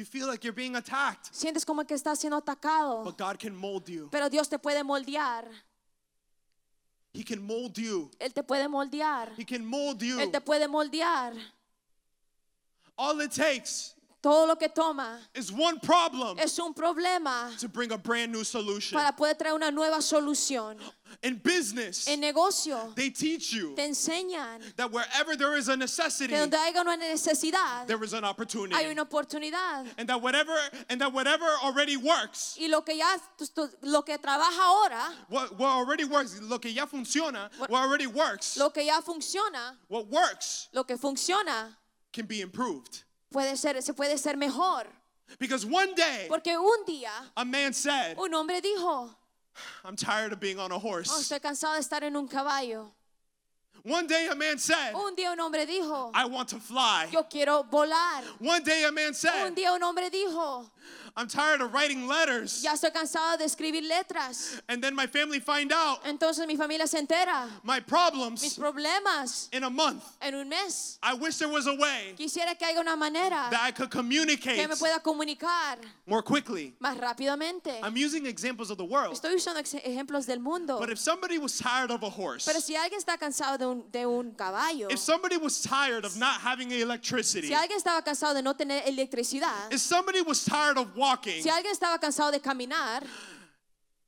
You 0.01 0.07
feel 0.07 0.27
like 0.29 0.43
you're 0.43 0.55
being 0.55 0.77
attacked, 0.77 1.31
Sientes 1.31 1.67
como 1.67 1.85
que 1.85 1.95
estás 1.95 2.19
siendo 2.19 2.39
atacado, 2.39 3.05
but 3.05 3.19
God 3.19 3.39
can 3.39 3.55
mold 3.55 3.87
you. 3.87 4.09
pero 4.11 4.31
Dios 4.31 4.49
te 4.49 4.59
puede 4.59 4.83
moldear. 4.83 5.45
He 7.13 7.23
can 7.23 7.43
mold 7.43 7.77
you. 7.77 8.11
Él 8.19 8.33
te 8.33 8.43
puede 8.43 8.67
moldear. 8.67 9.29
He 9.37 9.45
can 9.45 9.63
mold 9.63 10.01
you. 10.03 10.19
Él 10.19 10.33
te 10.33 10.41
puede 10.41 10.69
moldear. 10.69 11.35
All 12.97 13.21
it 13.21 13.31
takes 13.31 13.95
Todo 14.23 14.47
lo 14.47 14.57
que 14.57 14.69
toma 14.69 15.19
is 15.35 15.51
one 15.51 15.79
problem 15.81 16.39
es 16.39 16.59
un 16.59 16.75
problema 16.75 17.57
to 17.59 17.69
bring 17.69 17.91
a 17.91 17.97
brand 17.97 18.31
new 18.31 18.45
solution. 18.45 18.99
para 18.99 19.13
poder 19.13 19.35
traer 19.35 19.55
una 19.55 19.71
nueva 19.71 20.03
solución. 20.03 20.77
In 21.23 21.37
business, 21.37 22.07
En 22.07 22.21
negocio 22.21 22.93
they 22.95 23.09
teach 23.11 23.53
you 23.53 23.75
te 23.75 23.83
enseñan 23.83 24.61
that 24.77 24.93
wherever 24.93 25.37
there 25.37 25.57
is 25.57 25.69
a 25.69 25.77
necessity, 25.77 26.35
que 26.35 26.39
donde 26.39 26.55
haya 26.55 26.81
una 26.83 26.99
necesidad 26.99 27.87
there 27.87 28.03
is 28.05 28.13
an 28.13 28.25
opportunity. 28.25 28.75
hay 28.75 28.91
una 28.91 29.07
oportunidad. 29.07 29.87
And 29.97 30.07
that 30.11 30.21
whatever 30.21 30.55
and 30.91 31.01
that 31.01 31.13
whatever 31.13 31.47
already 31.65 31.97
works, 31.97 32.57
Y 32.61 32.67
lo 32.69 32.83
que 32.83 32.97
ya 32.99 33.17
lo 33.83 34.03
que 34.03 34.19
trabaja 34.19 34.61
ahora, 34.61 35.15
what, 35.31 35.59
what 35.59 35.71
already 35.71 36.05
works, 36.05 36.39
lo 36.43 36.59
que 36.59 36.71
ya 36.73 36.85
funciona, 36.85 37.49
what 37.69 37.83
already 37.83 38.07
works, 38.07 38.59
lo 38.59 38.69
que 38.69 38.85
ya 38.85 39.01
funciona, 39.01 39.77
what 39.89 40.09
works 40.09 40.69
lo 40.75 40.85
que 40.85 40.99
funciona 40.99 41.75
can 42.13 42.27
be 42.27 42.43
improved. 42.43 43.05
Puede 43.31 43.57
ser 43.57 43.81
se 43.83 43.93
puede 43.95 44.19
ser 44.19 44.37
mejor. 44.37 44.87
Because 45.39 45.65
one 45.65 45.95
day 45.95 46.27
Porque 46.29 46.57
un 46.59 46.85
día 46.87 47.11
a 47.37 47.45
man 47.45 47.73
said, 47.73 48.17
un 48.19 48.33
hombre 48.35 48.61
dijo, 48.61 49.09
I'm 49.85 49.95
tired 49.97 50.33
of 50.33 50.41
being 50.41 50.59
on 50.59 50.73
a 50.73 50.77
"Oh, 50.77 50.79
horse. 50.81 51.11
estoy 51.11 51.41
cansado 51.41 51.75
de 51.75 51.81
estar 51.81 52.03
en 52.03 52.17
un 52.17 52.27
caballo. 52.29 52.91
One 53.83 54.07
day 54.07 54.27
a 54.27 54.35
man 54.35 54.59
said, 54.59 54.95
Un 54.95 55.15
día 55.17 55.33
un 55.33 55.41
hombre 55.41 55.65
dijo, 55.67 56.11
I 56.15 56.27
want 56.27 56.49
to 56.51 56.59
fly. 56.61 57.09
yo 57.13 57.23
quiero 57.31 57.63
volar. 57.63 58.23
One 58.39 58.63
day 58.63 58.85
a 58.85 58.93
man 58.93 59.09
Un 59.09 59.15
said, 59.15 59.55
día 59.55 59.73
un 59.73 59.83
hombre 59.83 60.11
dijo, 60.11 60.71
I'm 61.17 61.29
tired 61.29 61.61
of 61.61 61.73
writing 61.73 62.07
letters. 62.07 62.63
ya 62.63 62.73
estoy 62.73 62.93
cansado 62.93 63.39
de 63.39 63.45
escribir 63.45 63.83
letras. 63.83 64.61
And 64.69 64.83
then 64.83 64.95
my 64.95 65.07
family 65.07 65.41
find 65.41 65.73
out 65.73 66.05
Entonces 66.05 66.47
mi 66.47 66.57
familia 66.57 66.87
se 66.87 66.99
entera. 66.99 67.49
my 67.63 67.81
problems. 67.81 68.43
Mis 68.43 68.57
problemas 68.59 69.49
in 69.53 69.65
a 69.65 69.71
month. 69.71 70.05
en 70.21 70.35
un 70.35 70.49
mes. 70.49 70.99
I 71.03 71.15
wish 71.15 71.37
there 71.37 71.49
was 71.49 71.67
a 71.67 71.75
way 71.75 72.15
Quisiera 72.17 72.59
que 72.59 72.67
haya 72.67 72.81
una 72.81 72.97
manera 72.97 73.49
that 73.51 73.61
I 73.63 73.71
could 73.73 73.91
que 73.91 74.01
communicate 74.01 74.69
me 74.69 74.75
pueda 74.77 75.01
comunicar 75.03 75.79
more 76.07 76.23
quickly. 76.23 76.75
más 76.81 76.99
rápidamente. 76.99 77.79
I'm 77.83 77.97
using 77.97 78.27
examples 78.27 78.71
of 78.71 78.79
the 78.79 78.85
world. 78.85 79.15
Estoy 79.15 79.35
usando 79.35 79.61
ejemplos 79.61 80.27
del 80.27 80.41
mundo. 80.41 80.79
But 80.79 80.91
if 80.91 80.99
somebody 80.99 81.39
was 81.39 81.59
tired 81.59 81.91
of 81.91 82.03
a 82.03 82.11
horse, 82.11 82.45
Pero 82.47 82.61
si 82.61 82.75
alguien 82.75 82.99
está 82.99 83.19
cansado 83.19 83.59
de 83.59 83.67
un, 83.67 83.85
de 83.91 84.07
un 84.07 84.33
caballo, 84.33 84.89
if 84.91 84.99
somebody 84.99 85.37
was 85.37 85.61
tired 85.63 86.05
of 86.05 86.17
not 86.17 86.41
having 86.41 86.71
electricity, 86.71 87.49
si 87.49 87.55
alguien 87.55 87.79
estaba 87.79 88.03
cansado 88.05 88.35
de 88.35 88.43
no 88.43 88.55
tener 88.55 88.83
electricidad, 88.87 89.73
if 89.73 89.81
somebody 89.81 90.21
was 90.23 90.45
tired 90.45 90.79
of 90.79 90.95
walking 91.01 91.43
si 91.43 91.49
alguien 91.49 91.73
estaba 91.73 91.99
cansado 91.99 92.31
de 92.31 92.41
caminar 92.41 93.03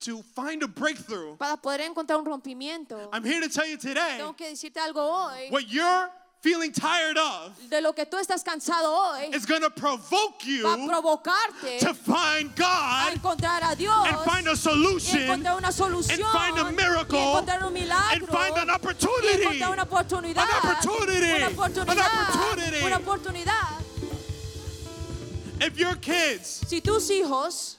to 0.01 0.23
find 0.35 0.63
a 0.63 0.67
breakthrough, 0.69 1.37
para 1.39 1.57
poder 1.57 1.81
encontrar 1.83 2.19
un 2.19 2.25
rompimiento, 2.27 3.09
I'm 3.13 3.25
here 3.25 3.41
to 3.41 3.49
tell 3.49 3.67
you 3.67 3.77
today 3.79 4.17
tengo 4.19 4.35
que 4.37 4.49
decirte 4.49 4.79
algo 4.81 5.01
hoy. 5.01 5.49
what 5.51 5.69
you're 5.69 6.11
feeling 6.43 6.73
tired 6.73 7.17
of 7.17 7.53
De 7.71 7.81
lo 7.81 7.93
que 7.93 8.05
tú 8.05 8.19
estás 8.19 8.43
cansado 8.43 8.91
hoy, 8.93 9.31
is 9.33 9.47
going 9.47 9.61
to 9.63 9.71
provoke 9.71 10.45
you 10.45 10.65
va 10.65 10.75
a 10.75 10.89
provocarte 10.89 11.79
to 11.79 11.95
find 11.95 12.51
a 12.51 12.59
God 12.59 13.13
encontrar 13.15 13.63
a 13.63 13.77
Dios 13.77 14.09
and 14.09 14.19
find 14.29 14.49
a 14.49 14.51
y 14.51 14.57
solution 14.57 15.21
encontrar 15.21 15.57
una 15.57 15.69
and 15.69 16.25
find 16.33 16.59
a 16.59 16.65
y 16.65 16.73
miracle 16.73 17.17
encontrar 17.21 17.63
un 17.63 17.77
and 17.77 18.27
find 18.27 18.59
an 18.59 18.69
y 18.71 18.75
opportunity. 18.75 19.43
encontrar 19.45 19.71
una 19.71 19.83
oportunidad 19.85 20.43
An 20.43 20.69
opportunity. 20.69 21.33
una 21.33 21.47
An 21.47 21.53
oportunidad 21.53 22.07
opportunity. 22.29 22.85
una 22.87 22.97
oportunidad 22.97 23.82
If 25.65 25.79
your 25.79 25.95
kids, 25.97 26.63
si 26.67 26.81
tus 26.81 27.09
hijos 27.11 27.77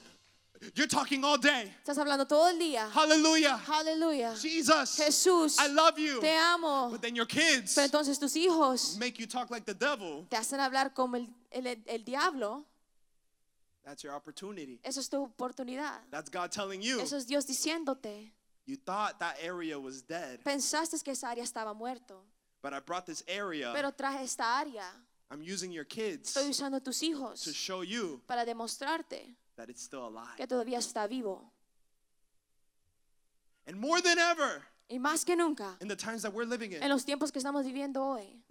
you're 0.76 0.88
talking 0.88 1.24
all 1.26 1.38
day. 1.38 1.70
estás 1.86 1.98
hablando 1.98 2.26
todo 2.26 2.48
el 2.50 2.58
día 2.58 2.90
Hallelujah. 2.90 3.60
aleluya 3.68 4.34
Jesus, 4.40 4.96
Jesús 4.96 5.58
I 5.60 5.68
love 5.68 6.00
you. 6.00 6.22
te 6.22 6.34
amo 6.34 6.90
But 6.90 7.02
then 7.02 7.16
your 7.16 7.26
kids 7.26 7.76
pero 7.76 7.86
entonces 7.88 8.18
tus 8.18 8.36
hijos 8.38 8.98
make 8.98 9.20
you 9.20 9.28
talk 9.28 9.50
like 9.52 9.66
the 9.66 9.74
devil. 9.74 10.26
te 10.30 10.38
hacen 10.38 10.62
hablar 10.62 10.94
como 10.94 11.18
el, 11.18 11.28
el, 11.52 11.84
el 11.86 12.04
diablo 12.06 12.64
That's 13.84 14.02
your 14.04 14.14
opportunity. 14.14 14.80
eso 14.84 15.02
es 15.02 15.10
tu 15.10 15.22
oportunidad 15.22 16.00
That's 16.10 16.30
God 16.30 16.52
telling 16.52 16.82
you. 16.82 17.02
eso 17.02 17.18
es 17.18 17.26
Dios 17.28 17.46
diciéndote 17.46 18.32
You 18.66 18.78
thought 18.78 19.20
that 19.20 19.36
area 19.44 19.78
was 19.78 20.04
dead, 20.04 20.40
pensaste 20.46 20.98
que 21.04 21.12
esa 21.12 21.28
área 21.30 21.44
estaba 21.44 21.74
muerto 21.74 22.24
but 22.62 22.72
I 22.72 22.80
brought 22.80 23.06
this 23.06 23.22
area. 23.28 23.74
pero 23.74 23.92
traje 23.92 24.24
esta 24.24 24.58
área 24.58 24.86
I'm 25.34 25.42
using 25.42 25.72
your 25.72 25.86
kids 25.86 26.30
estoy 26.36 26.50
usando 26.50 26.82
tus 26.82 27.00
to 27.00 27.06
hijos 27.06 27.54
show 27.54 27.82
you 27.84 28.22
para 28.28 28.46
demostrarte 28.46 29.36
that 29.56 29.70
it's 29.70 29.82
still 29.82 30.06
alive. 30.08 30.36
que 30.38 30.46
todavía 30.48 30.78
está 30.78 31.08
vivo 31.08 31.52
And 33.66 33.78
more 33.78 34.02
than 34.02 34.20
ever, 34.20 34.62
y 34.90 35.00
más 35.00 35.26
que 35.26 35.36
nunca 35.36 35.78
in 35.82 35.88
the 35.88 35.96
times 35.96 36.22
that 36.22 36.34
we're 36.34 36.46
living 36.46 36.74
en 36.74 36.84
in, 36.84 36.90
los 36.90 37.04
tiempos 37.06 37.32
que 37.32 37.40
estamos 37.40 37.66
viviendo 37.66 38.04
hoy 38.04 38.44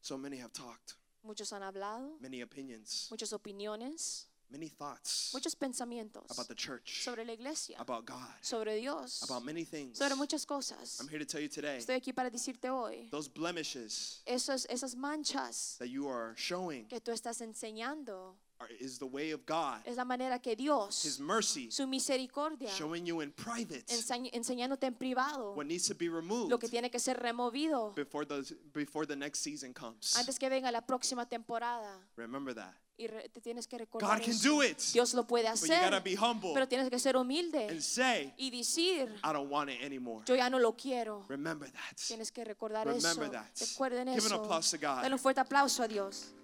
so 0.00 0.16
many 0.18 0.38
have 0.38 0.52
talked, 0.52 0.94
muchos 1.22 1.52
han 1.52 1.62
hablado 1.62 2.18
many 2.20 2.40
opinions, 2.42 3.06
muchas 3.10 3.32
opiniones 3.32 4.26
many 4.50 4.68
thoughts 4.68 5.30
muchos 5.32 5.54
pensamientos 5.54 6.24
about 6.30 6.48
the 6.48 6.54
church, 6.54 7.02
sobre 7.02 7.24
la 7.24 7.32
iglesia 7.32 7.76
about 7.78 8.04
God, 8.06 8.16
sobre 8.42 8.76
Dios 8.80 9.22
about 9.22 9.44
many 9.44 9.64
things. 9.64 9.98
sobre 9.98 10.14
muchas 10.16 10.44
cosas 10.46 10.98
I'm 11.00 11.08
here 11.08 11.18
to 11.18 11.24
tell 11.26 11.40
you 11.40 11.48
today 11.48 11.78
estoy 11.78 11.96
aquí 11.96 12.12
para 12.14 12.30
decirte 12.30 12.68
hoy 12.70 13.08
those 13.10 13.28
blemishes 13.28 14.22
esos, 14.26 14.66
esas 14.70 14.94
manchas 14.96 15.76
that 15.78 15.88
you 15.88 16.08
are 16.08 16.34
showing 16.36 16.86
que 16.86 17.00
tú 17.00 17.12
estás 17.12 17.40
enseñando 17.40 18.34
is 18.78 18.98
the 18.98 19.06
way 19.06 19.30
of 19.32 19.46
God, 19.46 19.80
es 19.86 19.96
la 19.96 20.04
manera 20.04 20.38
que 20.38 20.50
His 20.52 20.58
Dios 20.58 21.18
mercy, 21.20 21.70
su 21.70 21.86
misericordia 21.86 22.68
showing 22.68 23.06
you 23.06 23.22
in 23.22 23.32
private 23.32 23.86
enseñ- 23.86 24.28
enseñándote 24.34 24.84
en 24.86 24.94
privado 24.94 25.54
what 25.54 25.64
needs 25.66 25.86
to 25.88 25.94
be 25.94 26.08
lo 26.08 26.16
removed 26.20 26.58
que 26.60 26.68
tiene 26.68 26.90
que 26.90 26.98
ser 26.98 27.16
removido 27.18 27.94
before 27.94 28.26
the 28.26 28.44
before 28.74 29.06
the 29.06 29.16
next 29.16 29.40
season 29.40 29.72
comes. 29.72 30.14
antes 30.18 30.38
que 30.38 30.48
venga 30.50 30.70
la 30.70 30.82
próxima 30.82 31.26
temporada 31.26 32.06
Remember 32.16 32.52
that. 32.54 32.74
Y 33.00 33.08
te 33.30 33.40
tienes 33.40 33.66
que 33.66 33.78
recordar 33.78 34.18
God 34.18 34.24
can 34.24 34.34
eso. 34.34 34.48
do 34.56 34.62
it, 34.62 34.78
Dios 34.92 35.14
lo 35.14 35.26
puede 35.26 35.48
but 35.50 35.58
you 35.60 35.66
gotta 35.68 35.86
hacer 35.96 36.02
be 36.02 36.16
humble 36.16 36.50
pero 36.52 36.68
tienes 36.68 36.90
que 36.90 36.98
ser 36.98 37.16
humilde 37.16 37.68
and 37.68 37.80
say, 37.80 38.32
y 38.36 38.50
decir 38.50 39.08
I 39.24 39.32
don't 39.32 39.50
want 39.50 39.70
it 39.70 39.82
anymore. 39.82 40.22
yo 40.26 40.34
ya 40.36 40.50
no 40.50 40.58
lo 40.58 40.76
quiero 40.76 41.24
Remember 41.28 41.70
that. 41.70 41.96
tienes 42.06 42.30
que 42.30 42.44
recordar 42.44 42.86
Remember 42.86 43.24
eso 43.24 43.30
that. 43.32 43.46
recuerden 43.58 44.08
Give 44.08 44.18
an 44.20 44.26
eso 44.26 44.34
applause 44.42 44.70
to 44.70 44.76
God. 44.86 45.02
dale 45.02 45.14
un 45.14 45.18
fuerte 45.18 45.40
aplauso 45.40 45.82
a 45.82 45.88
Dios 45.88 46.34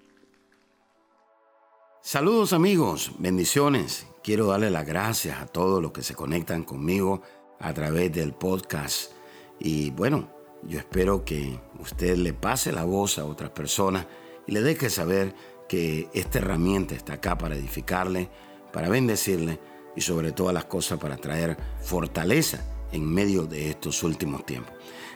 Saludos 2.02 2.52
amigos, 2.52 3.10
bendiciones. 3.18 4.06
Quiero 4.22 4.46
darle 4.46 4.70
las 4.70 4.86
gracias 4.86 5.40
a 5.40 5.46
todos 5.46 5.82
los 5.82 5.90
que 5.90 6.04
se 6.04 6.14
conectan 6.14 6.62
conmigo 6.62 7.20
a 7.58 7.74
través 7.74 8.12
del 8.12 8.32
podcast. 8.32 9.10
Y 9.58 9.90
bueno, 9.90 10.30
yo 10.62 10.78
espero 10.78 11.24
que 11.24 11.58
usted 11.80 12.16
le 12.16 12.32
pase 12.32 12.70
la 12.70 12.84
voz 12.84 13.18
a 13.18 13.24
otras 13.24 13.50
personas 13.50 14.06
y 14.46 14.52
le 14.52 14.62
deje 14.62 14.88
saber 14.88 15.34
que 15.68 16.09
esta 16.14 16.38
herramienta 16.38 16.94
está 16.94 17.14
acá 17.14 17.37
para 17.37 17.57
edificarle, 17.57 18.29
para 18.72 18.88
bendecirle 18.88 19.59
y 19.96 20.00
sobre 20.00 20.33
todas 20.33 20.55
las 20.55 20.66
cosas 20.66 20.98
para 20.98 21.16
traer 21.16 21.57
fortaleza 21.83 22.62
en 22.92 23.07
medio 23.09 23.46
de 23.46 23.70
estos 23.70 24.02
últimos 24.02 24.44
tiempos. 24.44 24.72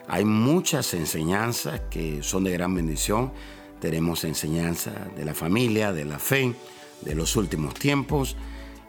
Hay 0.09 0.25
muchas 0.25 0.93
enseñanzas 0.95 1.83
que 1.91 2.23
son 2.23 2.45
de 2.45 2.53
gran 2.53 2.75
bendición. 2.75 3.33
Tenemos 3.81 4.25
enseñanza 4.25 4.91
de 5.17 5.25
la 5.25 5.35
familia, 5.35 5.93
de 5.93 6.05
la 6.05 6.19
fe, 6.19 6.55
de 7.03 7.15
los 7.15 7.37
últimos 7.37 7.75
tiempos 7.75 8.37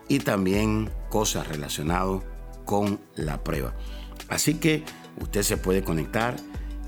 y 0.08 0.20
también 0.20 0.90
cosas 1.10 1.48
relacionadas 1.48 2.24
con 2.66 3.00
la 3.16 3.44
prueba. 3.44 3.76
Así 4.30 4.56
que 4.56 4.84
usted 5.20 5.44
se 5.44 5.58
puede 5.58 5.84
conectar 5.84 6.36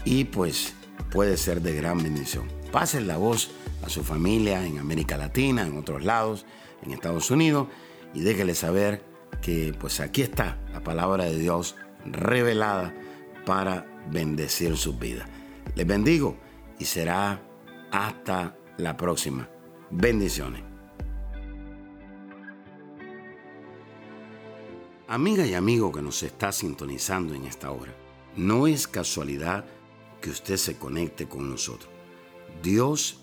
y 0.06 0.26
pues 0.26 0.74
puede 1.12 1.38
ser 1.38 1.62
de 1.62 1.76
gran 1.76 2.02
bendición. 2.02 2.48
Pasen 2.72 3.08
la 3.08 3.18
voz 3.18 3.52
a 3.84 3.90
su 3.90 4.04
familia 4.04 4.66
en 4.66 4.80
América 4.80 5.18
Latina, 5.18 5.66
en 5.68 5.78
otros 5.78 6.04
lados, 6.04 6.46
en 6.84 6.92
Estados 6.92 7.30
Unidos 7.32 7.68
y 8.14 8.22
déjele 8.22 8.56
saber 8.56 9.04
que 9.42 9.76
pues 9.80 10.00
aquí 10.00 10.22
está 10.22 10.58
la 10.72 10.84
palabra 10.84 11.26
de 11.26 11.38
Dios 11.38 11.76
revelada 12.06 12.94
para 13.46 13.86
bendecir 14.10 14.78
sus 14.78 14.98
vidas. 14.98 15.28
Les 15.76 15.86
bendigo 15.88 16.38
y 16.80 16.86
será 16.86 17.42
hasta 17.92 18.56
la 18.78 18.96
próxima. 18.96 19.50
Bendiciones. 19.90 20.64
Amiga 25.08 25.46
y 25.46 25.54
amigo 25.54 25.92
que 25.92 26.02
nos 26.02 26.24
está 26.24 26.52
sintonizando 26.52 27.36
en 27.36 27.46
esta 27.46 27.70
hora, 27.72 27.94
no 28.36 28.66
es 28.66 28.88
casualidad 28.88 29.66
que 30.22 30.30
usted 30.30 30.58
se 30.58 30.78
conecte 30.78 31.28
con 31.28 31.50
nosotros. 31.50 31.92
Dios 32.64 33.23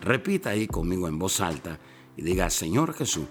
Repita 0.00 0.50
ahí 0.50 0.66
conmigo 0.66 1.08
en 1.08 1.18
voz 1.18 1.40
alta 1.40 1.78
y 2.16 2.22
diga, 2.22 2.50
Señor 2.50 2.94
Jesús, 2.94 3.26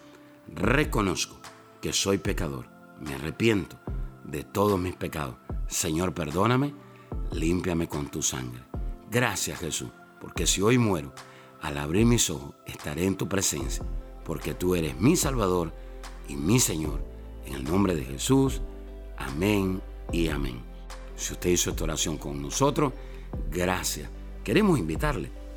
reconozco 0.53 1.37
que 1.81 1.93
soy 1.93 2.17
pecador, 2.17 2.67
me 2.99 3.15
arrepiento 3.15 3.77
de 4.23 4.43
todos 4.43 4.79
mis 4.79 4.95
pecados. 4.95 5.35
Señor, 5.67 6.13
perdóname, 6.13 6.73
límpiame 7.31 7.87
con 7.87 8.07
tu 8.07 8.21
sangre. 8.21 8.63
Gracias 9.09 9.59
Jesús, 9.59 9.89
porque 10.19 10.47
si 10.47 10.61
hoy 10.61 10.77
muero, 10.77 11.13
al 11.61 11.77
abrir 11.77 12.05
mis 12.05 12.29
ojos 12.29 12.53
estaré 12.65 13.05
en 13.05 13.15
tu 13.15 13.27
presencia, 13.27 13.83
porque 14.23 14.53
tú 14.53 14.75
eres 14.75 14.99
mi 14.99 15.15
Salvador 15.15 15.73
y 16.27 16.35
mi 16.35 16.59
Señor. 16.59 17.03
En 17.45 17.53
el 17.53 17.63
nombre 17.63 17.95
de 17.95 18.03
Jesús, 18.03 18.61
amén 19.17 19.81
y 20.11 20.27
amén. 20.29 20.59
Si 21.15 21.33
usted 21.33 21.51
hizo 21.51 21.69
esta 21.69 21.83
oración 21.83 22.17
con 22.17 22.41
nosotros, 22.41 22.93
gracias. 23.51 24.09
Queremos 24.43 24.79
invitarle 24.79 25.31